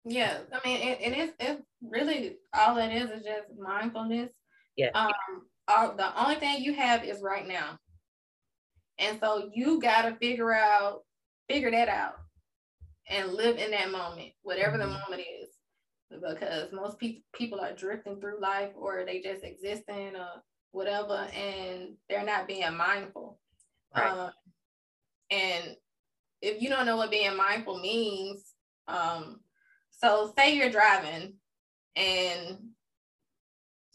Yeah, 0.06 0.38
I 0.54 0.65
mean, 0.65 0.82
it, 0.82 1.00
it 1.02 1.18
is. 1.18 1.32
It 1.38 1.63
really 1.82 2.38
all 2.54 2.78
it 2.78 2.94
is 2.94 3.10
is 3.10 3.26
just 3.26 3.48
mindfulness 3.60 4.30
yeah. 4.80 4.92
Um, 4.94 5.12
all, 5.68 5.96
the 5.96 6.22
only 6.22 6.36
thing 6.36 6.63
you 6.63 6.74
have 6.74 7.04
is 7.04 7.22
right 7.22 7.48
now. 7.48 7.78
And 8.98 9.20
so 9.20 9.50
you 9.54 9.82
got 9.82 10.04
to 10.04 10.15
figure 10.15 10.54
out, 10.54 11.02
figure 11.50 11.72
that 11.72 11.89
out 11.89 12.15
and 13.10 13.34
live 13.34 13.58
in 13.58 13.72
that 13.72 13.92
moment, 13.92 14.32
whatever 14.42 14.78
mm-hmm. 14.78 14.92
the 14.92 15.00
moment 15.00 15.22
is. 15.22 15.50
Because 16.10 16.72
most 16.72 16.98
pe- 16.98 17.22
people 17.36 17.60
are 17.60 17.74
drifting 17.74 18.20
through 18.20 18.42
life 18.42 18.72
or 18.76 19.04
they 19.06 19.22
just 19.22 19.44
existing 19.44 20.15
or 20.15 20.42
whatever, 20.72 21.28
and 21.36 21.96
they're 22.08 22.26
not 22.26 22.48
being 22.48 22.76
mindful. 22.76 23.39
Right. 23.96 24.12
Um, 24.12 24.32
and 25.30 25.76
if 26.42 26.62
you 26.62 26.70
don't 26.70 26.86
know 26.86 26.98
what 26.98 27.12
being 27.12 27.36
mindful 27.36 27.80
means, 27.80 28.54
um, 28.88 29.42
so 29.92 30.34
say 30.38 30.56
you're 30.56 30.72
driving 30.72 31.34
and 31.96 32.58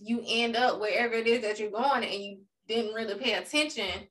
you 0.05 0.23
end 0.27 0.55
up 0.55 0.81
wherever 0.81 1.15
it 1.15 1.27
is 1.27 1.43
that 1.43 1.59
you're 1.59 1.71
going 1.71 2.05
and 2.05 2.23
you 2.23 2.39
didn't 2.69 2.95
really 2.95 3.15
pay 3.15 3.35
attention 3.35 4.07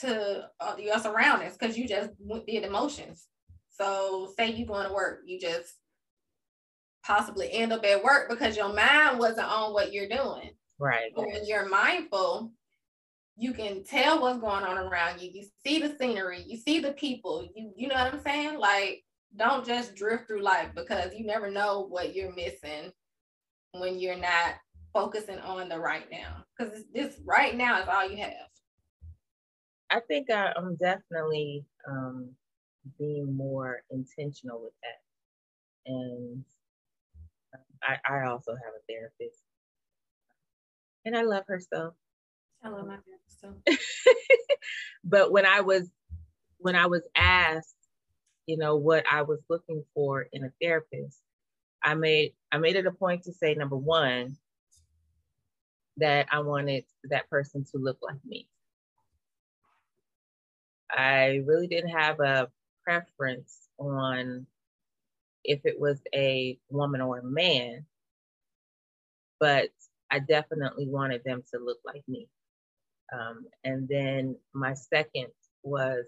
to 0.00 0.48
uh, 0.60 0.76
your 0.78 0.98
surroundings 0.98 1.56
because 1.58 1.76
you 1.76 1.86
just 1.86 2.10
did 2.46 2.64
emotions. 2.64 3.26
So 3.70 4.32
say 4.36 4.52
you're 4.52 4.66
going 4.66 4.86
to 4.86 4.94
work, 4.94 5.20
you 5.24 5.40
just 5.40 5.74
possibly 7.04 7.52
end 7.52 7.72
up 7.72 7.84
at 7.84 8.02
work 8.02 8.28
because 8.28 8.56
your 8.56 8.72
mind 8.72 9.18
wasn't 9.18 9.48
on 9.48 9.72
what 9.72 9.92
you're 9.92 10.08
doing. 10.08 10.50
Right. 10.78 11.12
But 11.14 11.26
when 11.26 11.44
you're 11.44 11.68
mindful, 11.68 12.52
you 13.36 13.52
can 13.52 13.82
tell 13.82 14.20
what's 14.20 14.38
going 14.38 14.64
on 14.64 14.78
around 14.78 15.20
you. 15.20 15.30
You 15.32 15.44
see 15.64 15.80
the 15.80 15.96
scenery, 15.98 16.44
you 16.46 16.56
see 16.56 16.78
the 16.78 16.92
people. 16.92 17.48
You 17.54 17.72
you 17.76 17.88
know 17.88 17.94
what 17.94 18.14
I'm 18.14 18.22
saying? 18.22 18.58
Like 18.58 19.02
don't 19.36 19.66
just 19.66 19.94
drift 19.94 20.26
through 20.26 20.42
life 20.42 20.68
because 20.74 21.14
you 21.14 21.24
never 21.24 21.50
know 21.50 21.86
what 21.88 22.14
you're 22.14 22.34
missing 22.34 22.92
when 23.72 23.98
you're 23.98 24.18
not 24.18 24.54
focusing 24.92 25.38
on 25.38 25.68
the 25.68 25.78
right 25.78 26.10
now 26.10 26.44
because 26.56 26.84
this 26.92 27.16
right 27.24 27.56
now 27.56 27.80
is 27.80 27.88
all 27.88 28.08
you 28.08 28.18
have. 28.18 28.32
I 29.90 30.00
think 30.00 30.30
I, 30.30 30.52
am 30.56 30.76
definitely 30.76 31.64
um, 31.88 32.30
being 32.98 33.34
more 33.34 33.82
intentional 33.90 34.62
with 34.62 34.72
that. 34.82 35.92
And 35.92 36.44
I, 37.82 37.96
I 38.08 38.28
also 38.28 38.52
have 38.52 38.74
a 38.76 38.92
therapist. 38.92 39.42
And 41.04 41.16
i 41.16 41.22
love 41.22 41.44
her 41.48 41.60
so 41.60 41.94
i 42.62 42.68
love 42.68 42.86
my 42.86 42.96
therapist 42.96 43.40
so 43.40 43.54
but 45.04 45.32
when 45.32 45.46
i 45.46 45.62
was 45.62 45.88
when 46.58 46.76
i 46.76 46.86
was 46.86 47.00
asked 47.16 47.74
you 48.46 48.58
know 48.58 48.76
what 48.76 49.04
i 49.10 49.22
was 49.22 49.40
looking 49.48 49.82
for 49.94 50.26
in 50.32 50.44
a 50.44 50.52
therapist 50.60 51.20
i 51.82 51.94
made 51.94 52.34
i 52.52 52.58
made 52.58 52.76
it 52.76 52.86
a 52.86 52.92
point 52.92 53.22
to 53.22 53.32
say 53.32 53.54
number 53.54 53.76
one 53.76 54.36
that 56.00 56.26
I 56.30 56.40
wanted 56.40 56.84
that 57.04 57.28
person 57.30 57.64
to 57.72 57.78
look 57.78 57.98
like 58.02 58.24
me. 58.24 58.48
I 60.90 61.42
really 61.46 61.66
didn't 61.66 61.90
have 61.90 62.20
a 62.20 62.50
preference 62.84 63.68
on 63.78 64.46
if 65.44 65.60
it 65.64 65.78
was 65.78 66.00
a 66.14 66.58
woman 66.68 67.00
or 67.00 67.18
a 67.18 67.24
man, 67.24 67.86
but 69.38 69.70
I 70.10 70.18
definitely 70.18 70.88
wanted 70.88 71.22
them 71.24 71.42
to 71.52 71.60
look 71.60 71.78
like 71.84 72.02
me. 72.08 72.28
Um, 73.12 73.46
and 73.64 73.88
then 73.88 74.36
my 74.52 74.74
second 74.74 75.28
was 75.62 76.06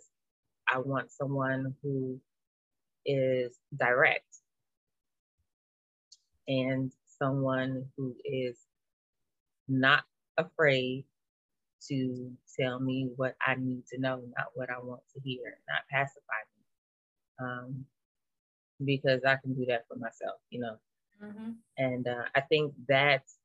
I 0.68 0.78
want 0.78 1.11
someone 1.11 1.74
who 1.83 2.20
is 3.05 3.52
direct 3.76 4.37
and 6.48 6.92
someone 7.18 7.87
who 7.96 8.14
is 8.24 8.57
not 9.68 10.05
afraid 10.38 11.05
to 11.88 12.31
tell 12.59 12.79
me 12.81 13.11
what 13.16 13.35
I 13.44 13.57
need 13.59 13.87
to 13.92 14.01
know, 14.01 14.22
not 14.37 14.48
what 14.55 14.70
I 14.70 14.79
want 14.79 15.03
to 15.14 15.20
hear, 15.22 15.59
not 15.68 15.83
pacify 15.90 16.42
me. 16.57 17.46
Um, 17.46 17.85
because 18.85 19.20
I 19.27 19.37
can 19.37 19.55
do 19.55 19.66
that 19.66 19.85
for 19.88 19.96
myself, 19.96 20.40
you 20.51 20.61
know. 20.61 20.77
Mm-hmm. 21.22 21.51
And 21.79 22.09
uh, 22.09 22.25
I 22.35 22.40
think 22.40 22.72
that's 22.88 23.37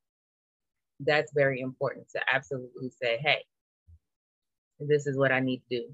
that's 1.00 1.32
very 1.32 1.60
important 1.60 2.08
to 2.10 2.20
absolutely 2.32 2.90
say, 2.90 3.18
hey, 3.18 3.44
this 4.80 5.06
is 5.06 5.16
what 5.16 5.32
I 5.32 5.40
need 5.40 5.62
to 5.70 5.78
do. 5.78 5.84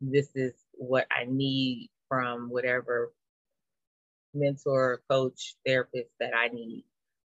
This 0.00 0.30
is 0.34 0.52
what 0.72 1.06
I 1.10 1.24
need 1.28 1.90
from 2.08 2.48
whatever 2.50 3.12
mentor, 4.34 5.02
coach, 5.10 5.56
therapist 5.66 6.10
that 6.20 6.32
I 6.36 6.48
need, 6.48 6.84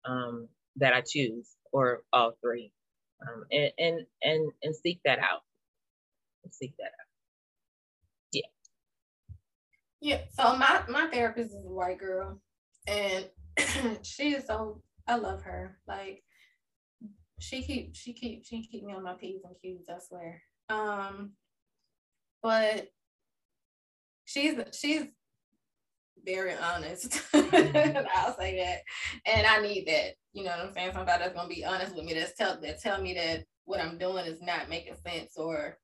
um, 0.06 0.48
that 0.78 0.94
I 0.94 1.02
choose, 1.02 1.56
or 1.76 2.04
all 2.14 2.32
three, 2.42 2.72
um, 3.22 3.44
and 3.52 3.72
and 3.78 4.06
and 4.24 4.52
and 4.64 4.74
seek 4.74 5.02
that 5.04 5.20
out. 5.20 5.42
Seek 6.52 6.74
that 6.78 6.86
out. 6.86 7.08
Yeah. 8.32 8.42
Yeah. 10.00 10.22
So 10.32 10.56
my 10.56 10.84
my 10.88 11.08
therapist 11.12 11.50
is 11.50 11.66
a 11.66 11.70
white 11.70 12.00
girl, 12.00 12.40
and 12.88 13.26
she 14.04 14.36
is 14.36 14.46
so 14.48 14.82
I 15.06 15.18
love 15.18 15.42
her. 15.44 15.78
Like 15.86 16.24
she 17.42 17.62
keep 17.62 17.94
she 17.94 18.14
keep 18.14 18.46
she 18.46 18.66
keep 18.66 18.86
me 18.86 18.94
on 18.94 19.04
my 19.04 19.16
p's 19.16 19.42
and 19.44 19.56
q's. 19.62 19.90
I 19.90 20.00
swear. 20.00 20.42
Um, 20.70 21.32
but 22.42 22.88
she's 24.24 24.56
she's 24.72 25.08
very 26.26 26.54
honest. 26.56 27.22
I'll 27.34 28.38
say 28.38 28.58
that, 28.58 28.80
and 29.26 29.48
I 29.48 29.62
need 29.62 29.88
that. 29.88 30.16
You 30.34 30.44
know 30.44 30.52
what 30.52 30.60
I'm 30.60 30.74
saying? 30.74 30.92
Somebody 30.94 31.24
that's 31.24 31.36
gonna 31.36 31.50
be 31.50 31.66
honest 31.66 31.96
with 31.96 32.06
me. 32.06 32.14
That's 32.14 32.34
tell 32.34 32.60
that 32.62 32.82
tell 32.82 33.02
me 33.02 33.14
that 33.14 33.46
what 33.66 33.80
I'm 33.80 33.98
doing 33.98 34.26
is 34.26 34.42
not 34.42 34.70
making 34.70 34.96
sense, 35.06 35.38
or 35.38 35.78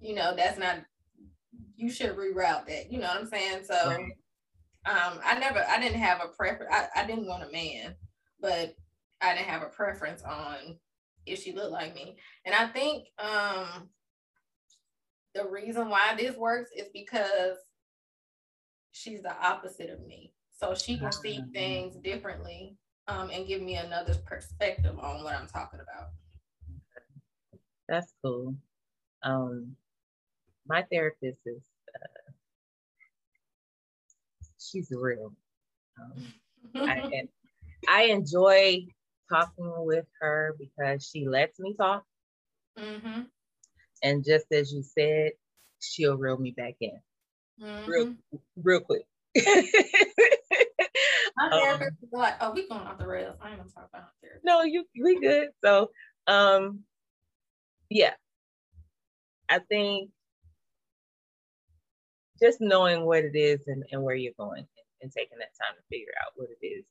you 0.00 0.14
know 0.14 0.34
that's 0.36 0.58
not. 0.58 0.78
You 1.76 1.90
should 1.90 2.16
reroute 2.16 2.66
that. 2.66 2.90
You 2.90 2.98
know 2.98 3.08
what 3.08 3.18
I'm 3.18 3.26
saying? 3.26 3.64
So, 3.64 3.74
right. 3.74 4.12
um, 4.86 5.20
I 5.24 5.38
never, 5.38 5.64
I 5.68 5.80
didn't 5.80 6.00
have 6.00 6.20
a 6.20 6.28
preference. 6.28 6.72
I, 6.72 7.02
I 7.02 7.06
didn't 7.06 7.26
want 7.26 7.48
a 7.48 7.52
man, 7.52 7.94
but 8.40 8.74
I 9.20 9.34
didn't 9.34 9.48
have 9.48 9.62
a 9.62 9.66
preference 9.66 10.22
on 10.22 10.78
if 11.26 11.42
she 11.42 11.52
looked 11.52 11.72
like 11.72 11.94
me. 11.94 12.16
And 12.44 12.54
I 12.54 12.66
think 12.68 13.08
um 13.18 13.88
the 15.34 15.48
reason 15.48 15.88
why 15.88 16.14
this 16.16 16.36
works 16.36 16.70
is 16.76 16.88
because 16.92 17.56
she's 18.94 19.22
the 19.22 19.36
opposite 19.44 19.90
of 19.90 20.06
me. 20.06 20.32
So 20.52 20.74
she 20.74 20.96
can 20.98 21.12
see 21.12 21.40
ah. 21.42 21.46
things 21.52 21.96
differently 21.96 22.76
um, 23.08 23.28
and 23.30 23.46
give 23.46 23.60
me 23.60 23.74
another 23.74 24.14
perspective 24.24 24.96
on 24.98 25.24
what 25.24 25.34
I'm 25.34 25.48
talking 25.48 25.80
about. 25.80 26.10
That's 27.88 28.14
cool. 28.24 28.54
Um, 29.22 29.76
my 30.66 30.84
therapist 30.90 31.40
is, 31.44 31.60
uh, 31.94 32.30
she's 34.58 34.88
real. 34.90 35.34
Um, 36.00 36.88
I, 36.88 37.24
I 37.88 38.02
enjoy 38.04 38.86
talking 39.28 39.72
with 39.84 40.06
her 40.20 40.56
because 40.58 41.06
she 41.06 41.26
lets 41.26 41.58
me 41.58 41.74
talk. 41.76 42.04
Mm-hmm. 42.78 43.22
And 44.02 44.24
just 44.24 44.46
as 44.52 44.72
you 44.72 44.82
said, 44.82 45.32
she'll 45.80 46.16
reel 46.16 46.38
me 46.38 46.52
back 46.52 46.74
in 46.80 46.98
mm-hmm. 47.60 47.90
real, 47.90 48.14
real 48.56 48.80
quick. 48.80 49.06
My 51.36 51.50
therapist 51.50 51.96
um, 52.14 52.20
like, 52.20 52.34
oh, 52.40 52.52
we 52.52 52.68
going 52.68 52.82
off 52.82 52.98
the 52.98 53.06
rails. 53.06 53.36
I 53.42 53.48
ain't 53.50 53.58
gonna 53.58 53.70
talk 53.70 53.88
about 53.92 54.10
therapy. 54.22 54.40
No, 54.44 54.62
you 54.62 54.84
we 55.02 55.18
good. 55.18 55.48
So 55.64 55.90
um 56.26 56.80
yeah. 57.90 58.12
I 59.48 59.58
think 59.58 60.10
just 62.40 62.60
knowing 62.60 63.04
what 63.04 63.24
it 63.24 63.36
is 63.36 63.66
and, 63.66 63.84
and 63.90 64.02
where 64.02 64.14
you're 64.14 64.32
going 64.38 64.66
and 65.02 65.12
taking 65.12 65.38
that 65.38 65.52
time 65.60 65.74
to 65.76 65.82
figure 65.90 66.12
out 66.24 66.32
what 66.36 66.48
it 66.50 66.64
is 66.64 66.84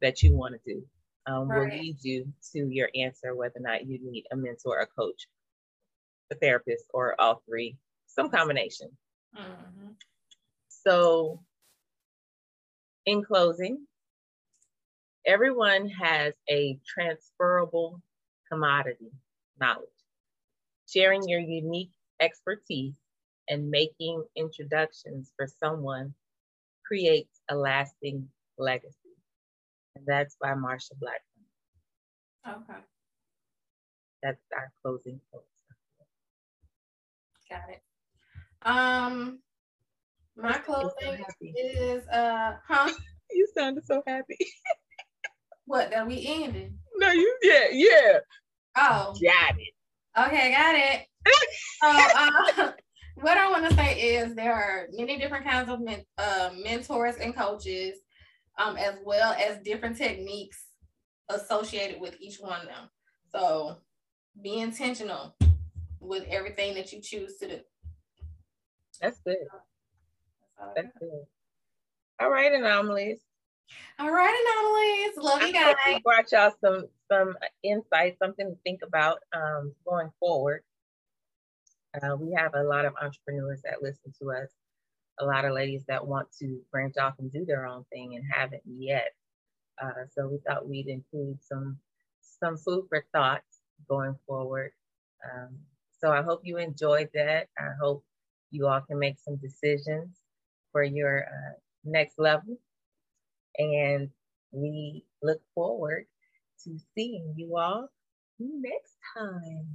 that 0.00 0.22
you 0.22 0.34
want 0.34 0.54
to 0.54 0.74
do 0.74 0.82
um, 1.26 1.48
right. 1.48 1.58
will 1.58 1.78
lead 1.78 1.96
you 2.02 2.32
to 2.52 2.68
your 2.68 2.90
answer 2.94 3.34
whether 3.34 3.56
or 3.56 3.62
not 3.62 3.86
you 3.86 3.98
need 4.02 4.24
a 4.32 4.36
mentor, 4.36 4.80
a 4.80 4.86
coach, 4.86 5.26
a 6.30 6.34
therapist, 6.34 6.84
or 6.92 7.20
all 7.20 7.42
three, 7.46 7.76
some 8.06 8.30
combination. 8.30 8.88
Mm-hmm. 9.36 9.88
So, 10.68 11.40
in 13.06 13.22
closing, 13.24 13.86
everyone 15.26 15.88
has 15.88 16.34
a 16.48 16.78
transferable 16.86 18.00
commodity 18.50 19.10
knowledge. 19.60 19.88
Sharing 20.88 21.28
your 21.28 21.40
unique 21.40 21.90
expertise 22.20 22.94
and 23.48 23.70
making 23.70 24.24
introductions 24.36 25.32
for 25.36 25.46
someone 25.60 26.14
creates 26.86 27.40
a 27.48 27.54
lasting 27.56 28.28
legacy. 28.58 28.96
And 29.96 30.04
that's 30.06 30.36
by 30.40 30.54
Marsha 30.54 30.98
Blackman. 30.98 31.40
Okay. 32.46 32.80
That's 34.22 34.40
our 34.56 34.72
closing 34.82 35.20
quote. 35.30 35.44
Got 37.50 37.70
it. 37.70 37.82
Um, 38.62 39.40
my 40.36 40.58
clothing 40.58 41.24
is 41.56 42.06
uh, 42.08 42.56
huh? 42.66 42.90
You 43.32 43.46
sounded 43.54 43.86
so 43.86 44.02
happy. 44.08 44.36
what 45.66 45.92
that 45.92 46.04
we 46.04 46.26
ended? 46.26 46.74
No, 46.96 47.12
you 47.12 47.38
yeah 47.42 47.66
yeah. 47.70 48.18
Oh, 48.76 49.14
got 49.22 49.54
it. 49.56 49.74
Okay, 50.18 50.52
got 50.52 50.74
it. 50.74 51.06
so, 51.80 52.64
uh, 52.66 52.72
what 53.14 53.38
I 53.38 53.48
want 53.50 53.68
to 53.68 53.76
say 53.76 54.00
is 54.00 54.34
there 54.34 54.52
are 54.52 54.88
many 54.92 55.16
different 55.16 55.46
kinds 55.46 55.68
of 55.68 55.80
men, 55.80 56.02
uh, 56.18 56.50
mentors 56.60 57.16
and 57.16 57.36
coaches, 57.36 57.98
um, 58.58 58.76
as 58.76 58.96
well 59.04 59.32
as 59.34 59.58
different 59.62 59.96
techniques 59.96 60.66
associated 61.28 62.00
with 62.00 62.16
each 62.20 62.38
one 62.38 62.62
of 62.62 62.66
them. 62.66 62.90
So 63.30 63.76
be 64.42 64.58
intentional 64.58 65.36
with 66.00 66.24
everything 66.28 66.74
that 66.74 66.92
you 66.92 67.00
choose 67.00 67.36
to 67.36 67.48
do. 67.48 67.60
That's 69.00 69.18
good. 69.20 69.36
That's 70.76 70.92
good. 70.98 71.24
All 72.20 72.30
right, 72.30 72.52
anomalies. 72.52 73.20
All 73.98 74.10
right, 74.10 74.34
anomalies. 75.14 75.16
Love 75.16 75.42
you 75.42 75.52
guys. 75.52 75.76
We 75.86 76.00
brought 76.00 76.30
y'all 76.32 76.52
some 76.60 76.86
some 77.10 77.36
insight, 77.62 78.18
something 78.18 78.50
to 78.50 78.56
think 78.64 78.80
about 78.82 79.20
um, 79.32 79.72
going 79.86 80.10
forward. 80.20 80.62
Uh, 82.02 82.16
we 82.16 82.32
have 82.34 82.54
a 82.54 82.62
lot 82.62 82.84
of 82.84 82.92
entrepreneurs 83.02 83.62
that 83.62 83.82
listen 83.82 84.12
to 84.20 84.30
us, 84.30 84.48
a 85.18 85.24
lot 85.24 85.44
of 85.44 85.52
ladies 85.52 85.82
that 85.88 86.06
want 86.06 86.28
to 86.38 86.60
branch 86.70 86.96
off 86.98 87.14
and 87.18 87.32
do 87.32 87.44
their 87.44 87.66
own 87.66 87.84
thing 87.92 88.14
and 88.16 88.24
haven't 88.30 88.62
yet. 88.64 89.12
Uh, 89.82 90.04
so 90.14 90.28
we 90.28 90.38
thought 90.46 90.68
we'd 90.68 90.88
include 90.88 91.38
some 91.42 91.78
some 92.20 92.56
food 92.56 92.86
for 92.88 93.04
thought 93.12 93.42
going 93.88 94.16
forward. 94.26 94.72
Um, 95.24 95.58
so 96.00 96.12
I 96.12 96.22
hope 96.22 96.40
you 96.44 96.58
enjoyed 96.58 97.10
that. 97.14 97.48
I 97.58 97.70
hope 97.80 98.04
you 98.50 98.66
all 98.66 98.80
can 98.80 98.98
make 98.98 99.16
some 99.18 99.36
decisions 99.36 100.16
for 100.72 100.82
your 100.82 101.24
uh, 101.24 101.52
next 101.84 102.18
level. 102.18 102.58
And 103.58 104.10
we 104.52 105.04
look 105.22 105.40
forward 105.54 106.06
to 106.64 106.78
seeing 106.94 107.34
you 107.36 107.56
all 107.56 107.88
next 108.38 108.96
time. 109.16 109.66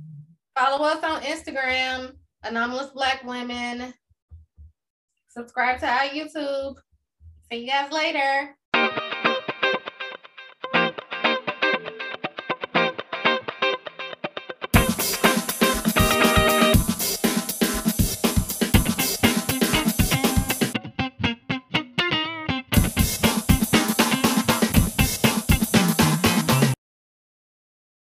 Follow 0.58 0.86
us 0.86 1.04
on 1.04 1.22
Instagram, 1.22 2.16
Anomalous 2.44 2.92
Black 2.92 3.24
Women. 3.24 3.94
Subscribe 5.30 5.80
to 5.80 5.88
our 5.88 6.08
YouTube. 6.08 6.76
See 7.52 7.62
you 7.62 7.68
guys 7.68 7.92
later. 7.92 8.56